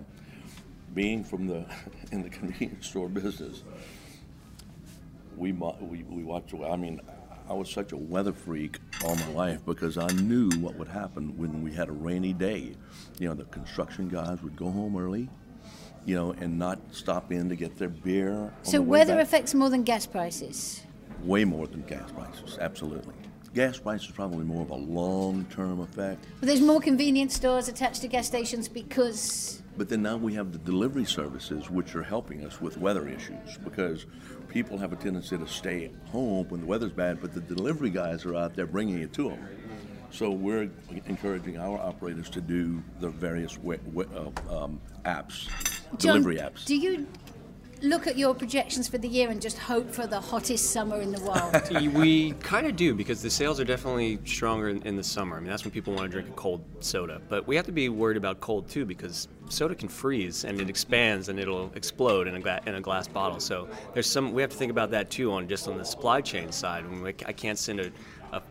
being 0.93 1.23
from 1.23 1.47
the 1.47 1.65
in 2.11 2.21
the 2.21 2.29
convenience 2.29 2.87
store 2.87 3.09
business, 3.09 3.63
we 5.37 5.51
we 5.51 6.03
we 6.03 6.23
watch. 6.23 6.53
I 6.53 6.75
mean, 6.75 7.01
I 7.49 7.53
was 7.53 7.69
such 7.69 7.91
a 7.91 7.97
weather 7.97 8.33
freak 8.33 8.77
all 9.03 9.15
my 9.15 9.29
life 9.29 9.65
because 9.65 9.97
I 9.97 10.07
knew 10.07 10.49
what 10.59 10.75
would 10.75 10.87
happen 10.87 11.37
when 11.37 11.63
we 11.63 11.73
had 11.73 11.89
a 11.89 11.93
rainy 11.93 12.33
day. 12.33 12.75
You 13.19 13.29
know, 13.29 13.33
the 13.33 13.45
construction 13.45 14.07
guys 14.07 14.41
would 14.43 14.55
go 14.55 14.69
home 14.69 14.97
early. 14.97 15.29
You 16.05 16.15
know, 16.15 16.31
and 16.39 16.57
not 16.57 16.79
stop 16.91 17.31
in 17.31 17.49
to 17.49 17.55
get 17.55 17.77
their 17.77 17.89
beer. 17.89 18.51
So, 18.63 18.71
the 18.77 18.81
weather 18.81 19.19
affects 19.19 19.53
more 19.53 19.69
than 19.69 19.83
gas 19.83 20.07
prices. 20.07 20.81
way 21.23 21.43
more 21.43 21.67
than 21.67 21.81
gas 21.83 22.09
prices, 22.11 22.57
absolutely. 22.59 23.13
Gas 23.53 23.79
prices 23.79 24.09
is 24.09 24.15
probably 24.15 24.43
more 24.45 24.61
of 24.61 24.69
a 24.69 24.75
long-term 24.75 25.79
effect, 25.79 26.23
But 26.39 26.47
there's 26.47 26.61
more 26.61 26.79
convenience 26.79 27.35
stores 27.35 27.67
attached 27.67 28.01
to 28.01 28.07
gas 28.07 28.27
stations 28.27 28.67
because. 28.67 29.61
but 29.77 29.89
then 29.89 30.01
now 30.03 30.17
we 30.17 30.33
have 30.35 30.51
the 30.51 30.59
delivery 30.59 31.05
services 31.05 31.69
which 31.69 31.95
are 31.95 32.03
helping 32.03 32.45
us 32.45 32.61
with 32.61 32.77
weather 32.77 33.07
issues 33.07 33.57
because 33.63 34.05
people 34.49 34.77
have 34.77 34.93
a 34.93 34.95
tendency 34.95 35.37
to 35.37 35.47
stay 35.47 35.85
at 35.85 36.09
home 36.11 36.47
when 36.49 36.61
the 36.61 36.67
weather's 36.67 36.91
bad, 36.91 37.19
but 37.21 37.33
the 37.33 37.41
delivery 37.41 37.89
guys 37.89 38.23
are 38.25 38.35
out 38.35 38.55
there 38.55 38.67
bringing 38.67 38.99
it 38.99 39.13
to 39.13 39.29
them. 39.29 39.39
So 40.11 40.31
we're 40.31 40.69
encouraging 41.07 41.57
our 41.57 41.77
operators 41.79 42.29
to 42.31 42.41
do 42.41 42.81
the 42.99 43.09
various 43.09 43.57
we- 43.59 43.77
we- 43.93 44.05
uh, 44.05 44.63
um, 44.63 44.79
apps, 45.05 45.47
John, 45.97 46.21
delivery 46.21 46.37
apps. 46.37 46.65
Do 46.65 46.75
you 46.75 47.05
look 47.81 48.07
at 48.07 48.17
your 48.17 48.33
projections 48.33 48.87
for 48.87 48.97
the 48.97 49.07
year 49.07 49.29
and 49.29 49.41
just 49.41 49.57
hope 49.57 49.89
for 49.91 50.07
the 50.07 50.19
hottest 50.19 50.71
summer 50.71 51.01
in 51.01 51.11
the 51.11 51.19
world? 51.21 51.93
we 51.95 52.31
kind 52.33 52.67
of 52.67 52.75
do 52.75 52.93
because 52.93 53.21
the 53.21 53.29
sales 53.29 53.59
are 53.59 53.65
definitely 53.65 54.19
stronger 54.25 54.69
in, 54.69 54.81
in 54.83 54.95
the 54.95 55.03
summer. 55.03 55.37
I 55.37 55.39
mean, 55.39 55.49
that's 55.49 55.63
when 55.63 55.71
people 55.71 55.93
want 55.93 56.05
to 56.05 56.11
drink 56.11 56.29
a 56.29 56.33
cold 56.33 56.63
soda. 56.79 57.21
But 57.29 57.47
we 57.47 57.55
have 57.55 57.65
to 57.65 57.71
be 57.71 57.89
worried 57.89 58.17
about 58.17 58.39
cold 58.39 58.67
too 58.69 58.85
because 58.85 59.27
soda 59.49 59.75
can 59.75 59.89
freeze 59.89 60.43
and 60.43 60.59
it 60.59 60.69
expands 60.69 61.29
and 61.29 61.39
it'll 61.39 61.71
explode 61.75 62.27
in 62.27 62.35
a, 62.35 62.39
gla- 62.39 62.61
in 62.65 62.75
a 62.75 62.81
glass 62.81 63.07
bottle. 63.07 63.39
So 63.39 63.67
there's 63.93 64.09
some 64.09 64.33
we 64.33 64.41
have 64.41 64.51
to 64.51 64.57
think 64.57 64.71
about 64.71 64.91
that 64.91 65.09
too 65.09 65.31
on 65.31 65.47
just 65.47 65.67
on 65.67 65.77
the 65.77 65.85
supply 65.85 66.21
chain 66.21 66.51
side. 66.51 66.85
I, 66.85 66.87
mean, 66.87 67.05
I 67.05 67.33
can't 67.33 67.57
send 67.57 67.79
a, 67.79 67.91
a, 68.33 68.41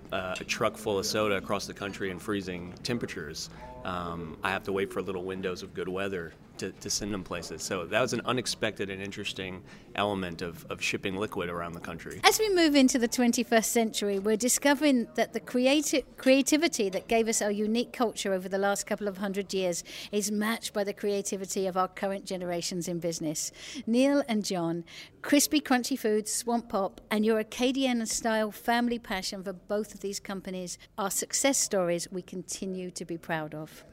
a 0.41 0.45
truck 0.45 0.77
full 0.77 0.99
of 0.99 1.07
soda 1.07 1.37
across 1.37 1.67
the 1.67 1.75
country 1.75 2.11
in 2.11 2.19
freezing 2.19 2.75
temperatures. 2.83 3.51
Um, 3.85 4.37
I 4.43 4.51
have 4.51 4.65
to 4.65 4.73
wait 4.73 4.93
for 4.93 5.01
little 5.01 5.23
windows 5.23 5.63
of 5.63 5.73
good 5.73 5.89
weather 5.89 6.33
to, 6.59 6.73
to 6.73 6.91
send 6.91 7.13
them 7.13 7.23
places. 7.23 7.63
So 7.63 7.87
that 7.87 8.01
was 8.01 8.13
an 8.13 8.23
unexpected 8.25 8.91
and 8.91 9.03
interesting 9.03 9.63
element 9.95 10.43
of, 10.43 10.65
of 10.71 10.83
shipping 10.83 11.17
liquid 11.17 11.49
around 11.49 11.73
the 11.73 11.81
country. 11.81 12.21
As 12.25 12.39
we 12.39 12.55
move 12.55 12.75
into 12.75 12.99
the 12.99 13.09
21st 13.09 13.65
century, 13.65 14.19
we're 14.19 14.37
discovering 14.37 15.09
that 15.15 15.33
the 15.33 15.41
creati- 15.41 16.05
creativity 16.17 16.89
that 16.91 17.09
gave 17.09 17.29
us 17.29 17.43
our 17.43 17.51
unique 17.51 17.93
culture 17.93 18.33
over 18.33 18.49
the 18.49 18.59
last 18.59 18.87
couple 18.87 19.09
of 19.09 19.19
hundred 19.19 19.53
years 19.53 19.85
is 20.13 20.31
matched 20.31 20.73
by 20.73 20.85
the 20.85 20.93
creativity 20.93 21.67
of 21.67 21.77
our 21.77 21.89
current 21.89 22.25
generations 22.25 22.89
in 22.89 22.99
business. 22.99 23.53
Neil 23.87 24.23
and 24.29 24.45
John, 24.45 24.85
crispy, 25.23 25.61
crunchy 25.61 25.99
foods, 25.99 26.33
Swamp 26.33 26.69
Pop, 26.69 27.01
and 27.11 27.25
your 27.25 27.43
Acadiana 27.43 28.07
style 28.07 28.51
family 28.51 28.99
passion 28.99 29.43
for 29.43 29.53
both 29.53 29.95
of 29.95 30.01
these 30.01 30.21
companies 30.21 30.79
are 30.97 31.11
success 31.11 31.59
stories 31.59 32.09
we 32.11 32.23
continue 32.23 32.91
to 32.91 33.05
be 33.05 33.19
proud 33.19 33.55
of. 33.55 33.85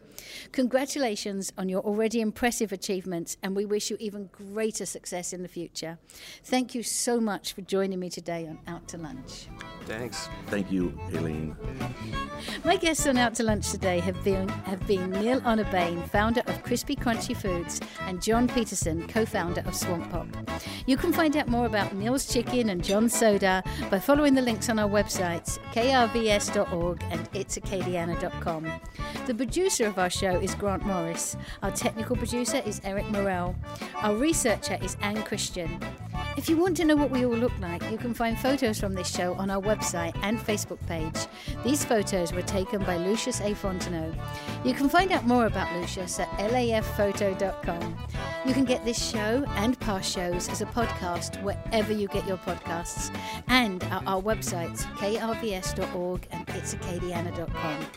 Congratulations 0.51 1.51
on 1.58 1.69
your 1.69 1.82
already 1.82 2.21
impressive 2.21 2.71
achievements, 2.71 3.38
and 3.43 3.56
we 3.56 3.65
wish 3.65 3.89
you 3.89 3.97
even 3.99 4.30
greater 4.32 4.86
success 4.86 5.34
in 5.34 5.41
the 5.41 5.47
future. 5.47 5.97
Thank 6.43 6.75
you 6.75 6.84
so 6.84 7.19
much 7.19 7.54
for 7.54 7.62
joining 7.62 7.99
me 7.99 8.10
today 8.10 8.47
on 8.47 8.60
Out 8.67 8.88
to 8.89 8.97
Lunch. 8.97 9.47
Thanks. 9.86 10.30
Thank 10.47 10.71
you, 10.71 10.97
Aileen. 11.13 11.56
My 12.63 12.75
guests 12.75 13.06
on 13.06 13.17
Out 13.17 13.36
to 13.36 13.43
Lunch 13.43 13.69
today 13.69 13.99
have 13.99 14.21
been 14.23 14.49
have 14.49 14.86
been 14.88 15.12
Neil 15.12 15.41
Honorbain, 15.41 16.10
founder 16.10 16.41
of 16.41 16.63
Krispy 16.63 16.97
Krunchy 16.97 17.36
Foods, 17.36 17.80
and 18.01 18.21
John 18.21 18.47
Peterson, 18.47 19.08
co-founder 19.08 19.62
of 19.65 19.75
Swamp 19.75 20.10
Pop. 20.10 20.28
You 20.88 20.97
can 20.97 21.13
find 21.13 21.38
out 21.38 21.47
more 21.47 21.65
about 21.65 21.93
Neil's 21.95 22.32
Chicken 22.32 22.69
and 22.69 22.84
John's 22.84 23.13
Soda 23.13 23.63
by 23.91 23.99
following 23.99 24.34
the 24.34 24.41
links 24.41 24.69
on 24.69 24.80
our 24.80 24.89
websites, 24.89 25.60
krvs.org 25.73 27.04
and 27.12 27.32
itsacadiana.com. 27.32 28.71
The 29.28 29.36
producer 29.36 29.86
of 29.86 29.99
our 29.99 30.04
show 30.09 30.39
is 30.39 30.55
Grant 30.55 30.85
Morris. 30.85 31.37
Our 31.63 31.71
technical 31.71 32.15
producer 32.15 32.61
is 32.65 32.81
Eric 32.83 33.05
Morel. 33.11 33.55
Our 33.95 34.15
researcher 34.15 34.77
is 34.81 34.97
Anne 35.01 35.23
Christian. 35.23 35.79
If 36.37 36.49
you 36.49 36.57
want 36.57 36.77
to 36.77 36.85
know 36.85 36.95
what 36.95 37.11
we 37.11 37.25
all 37.25 37.35
look 37.35 37.57
like, 37.59 37.89
you 37.89 37.97
can 37.97 38.13
find 38.13 38.37
photos 38.37 38.79
from 38.79 38.93
this 38.93 39.13
show 39.13 39.33
on 39.35 39.49
our 39.49 39.61
website 39.61 40.17
and 40.21 40.37
Facebook 40.37 40.85
page. 40.87 41.27
These 41.63 41.85
photos 41.85 42.33
were 42.33 42.41
taken 42.41 42.83
by 42.83 42.97
Lucius 42.97 43.39
A. 43.41 43.53
Fontenot. 43.53 44.15
You 44.63 44.73
can 44.73 44.89
find 44.89 45.11
out 45.11 45.25
more 45.25 45.45
about 45.45 45.73
Lucius 45.75 46.19
at 46.19 46.29
lafphoto.com. 46.37 47.97
You 48.45 48.53
can 48.53 48.63
get 48.63 48.86
this 48.86 49.03
show 49.03 49.43
and 49.55 49.79
past 49.79 50.13
shows 50.13 50.49
as 50.49 50.62
a 50.62 50.67
podcast 50.67 51.41
wherever 51.41 51.91
you 51.91 52.08
get 52.08 52.27
your 52.27 52.38
podcasts 52.38 53.15
and 53.47 53.84
at 53.86 54.05
our 54.05 54.21
websites 54.21 54.84
krvs.org 54.97 56.27
and 56.29 56.45
itsacadiana.com. 56.47 57.88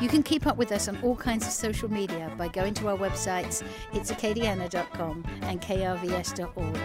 You 0.00 0.08
can 0.08 0.22
keep 0.22 0.46
up 0.46 0.56
with 0.56 0.70
us 0.70 0.86
on 0.86 0.96
all 1.02 1.16
kinds 1.16 1.44
of 1.44 1.52
social 1.52 1.90
media 1.90 2.32
by 2.38 2.46
going 2.46 2.74
to 2.74 2.88
our 2.88 2.96
websites 2.96 3.64
itsacadiana.com 3.92 5.24
and 5.42 5.60
krvs.org. 5.60 6.78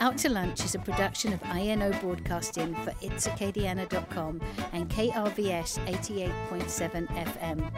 Out 0.00 0.18
to 0.18 0.30
Lunch 0.30 0.64
is 0.64 0.74
a 0.74 0.78
production 0.78 1.34
of 1.34 1.42
INO 1.54 1.92
Broadcasting 2.00 2.74
for 2.76 2.92
itsacadiana.com 3.02 4.40
and 4.72 4.88
KRVS 4.88 5.78
88.7 5.86 7.06
FM. 7.06 7.70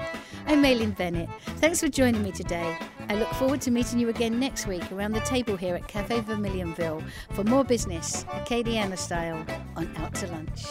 I'm 0.46 0.64
Aileen 0.64 0.92
Bennett. 0.92 1.28
Thanks 1.56 1.80
for 1.80 1.88
joining 1.88 2.22
me 2.22 2.30
today. 2.30 2.76
I 3.08 3.14
look 3.14 3.30
forward 3.34 3.60
to 3.62 3.70
meeting 3.70 3.98
you 3.98 4.08
again 4.08 4.38
next 4.38 4.67
week 4.68 4.92
around 4.92 5.12
the 5.12 5.20
table 5.20 5.56
here 5.56 5.74
at 5.74 5.88
Cafe 5.88 6.20
Vermilionville 6.20 7.02
for 7.32 7.42
more 7.44 7.64
business, 7.64 8.24
Acadiana 8.24 8.98
style, 8.98 9.44
on 9.76 9.90
Out 9.96 10.14
to 10.16 10.26
Lunch. 10.28 10.66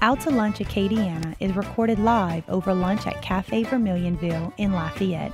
Out 0.00 0.20
to 0.20 0.30
Lunch 0.30 0.60
Acadiana 0.60 1.34
is 1.40 1.54
recorded 1.56 1.98
live 1.98 2.48
over 2.48 2.72
lunch 2.72 3.06
at 3.08 3.20
Cafe 3.22 3.64
Vermilionville 3.64 4.52
in 4.56 4.72
Lafayette. 4.72 5.32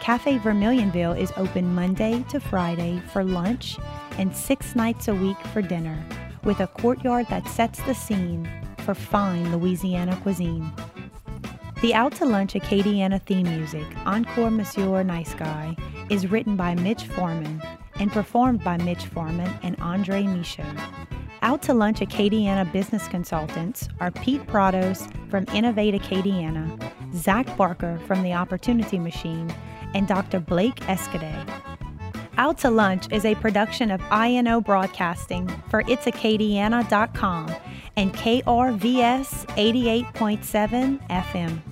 Cafe 0.00 0.38
Vermilionville 0.38 1.18
is 1.18 1.32
open 1.36 1.74
Monday 1.74 2.22
to 2.28 2.38
Friday 2.38 3.02
for 3.12 3.24
lunch 3.24 3.78
and 4.18 4.36
six 4.36 4.76
nights 4.76 5.08
a 5.08 5.14
week 5.14 5.38
for 5.54 5.62
dinner, 5.62 6.04
with 6.44 6.60
a 6.60 6.66
courtyard 6.66 7.26
that 7.30 7.48
sets 7.48 7.80
the 7.82 7.94
scene 7.94 8.48
for 8.78 8.94
fine 8.94 9.56
Louisiana 9.56 10.16
cuisine. 10.22 10.70
The 11.80 11.94
Out 11.94 12.12
to 12.16 12.26
Lunch 12.26 12.52
Acadiana 12.52 13.22
theme 13.22 13.48
music, 13.48 13.86
Encore 14.04 14.50
Monsieur 14.50 15.02
Nice 15.02 15.34
Guy, 15.34 15.76
is 16.12 16.30
written 16.30 16.56
by 16.56 16.74
Mitch 16.74 17.04
Foreman 17.04 17.62
and 17.98 18.12
performed 18.12 18.62
by 18.62 18.76
Mitch 18.76 19.06
Foreman 19.06 19.50
and 19.62 19.74
Andre 19.80 20.24
Michot. 20.24 20.66
Out 21.40 21.62
to 21.62 21.72
Lunch 21.72 22.00
Acadiana 22.00 22.70
business 22.70 23.08
consultants 23.08 23.88
are 23.98 24.10
Pete 24.10 24.46
Prados 24.46 25.10
from 25.30 25.46
Innovate 25.54 25.94
Acadiana, 25.94 26.78
Zach 27.14 27.56
Barker 27.56 27.98
from 28.06 28.22
The 28.22 28.34
Opportunity 28.34 28.98
Machine, 28.98 29.52
and 29.94 30.06
Dr. 30.06 30.38
Blake 30.38 30.76
Escaday. 30.80 31.48
Out 32.36 32.58
to 32.58 32.68
Lunch 32.68 33.10
is 33.10 33.24
a 33.24 33.34
production 33.36 33.90
of 33.90 34.02
INO 34.12 34.60
Broadcasting 34.60 35.48
for 35.70 35.82
itsacadiana.com 35.84 37.54
and 37.96 38.12
KRVS 38.12 39.46
88.7 39.46 41.08
FM. 41.08 41.71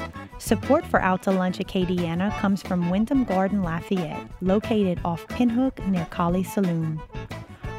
Support 0.41 0.87
for 0.87 0.99
Out 0.99 1.21
to 1.23 1.31
Lunch 1.31 1.59
Acadiana 1.59 2.35
comes 2.39 2.63
from 2.63 2.89
Wyndham 2.89 3.25
Garden 3.25 3.61
Lafayette, 3.61 4.27
located 4.41 4.99
off 5.05 5.27
Pinhook 5.27 5.77
near 5.87 6.07
Kaliste 6.09 6.55
Saloom. 6.55 6.99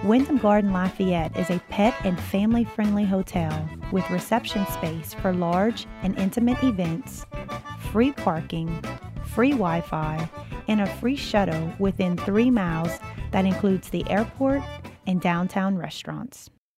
Wyndham 0.05 0.39
Garden 0.39 0.73
Lafayette 0.73 1.37
is 1.37 1.51
a 1.51 1.59
pet 1.71 1.93
and 2.05 2.19
family 2.19 2.63
friendly 2.63 3.05
hotel 3.05 3.69
with 3.91 4.09
reception 4.11 4.65
space 4.69 5.13
for 5.13 5.33
large 5.33 5.87
and 6.05 6.17
intimate 6.17 6.63
events, 6.63 7.27
free 7.91 8.13
parking, 8.13 8.81
free 9.25 9.51
Wi 9.51 9.81
Fi, 9.81 10.31
and 10.69 10.81
a 10.81 10.87
free 10.87 11.17
shuttle 11.17 11.73
within 11.81 12.17
three 12.17 12.49
miles 12.49 12.93
that 13.33 13.45
includes 13.45 13.91
the 13.91 14.09
airport 14.09 14.63
and 15.09 15.21
downtown 15.21 15.77
restaurants. 15.77 16.49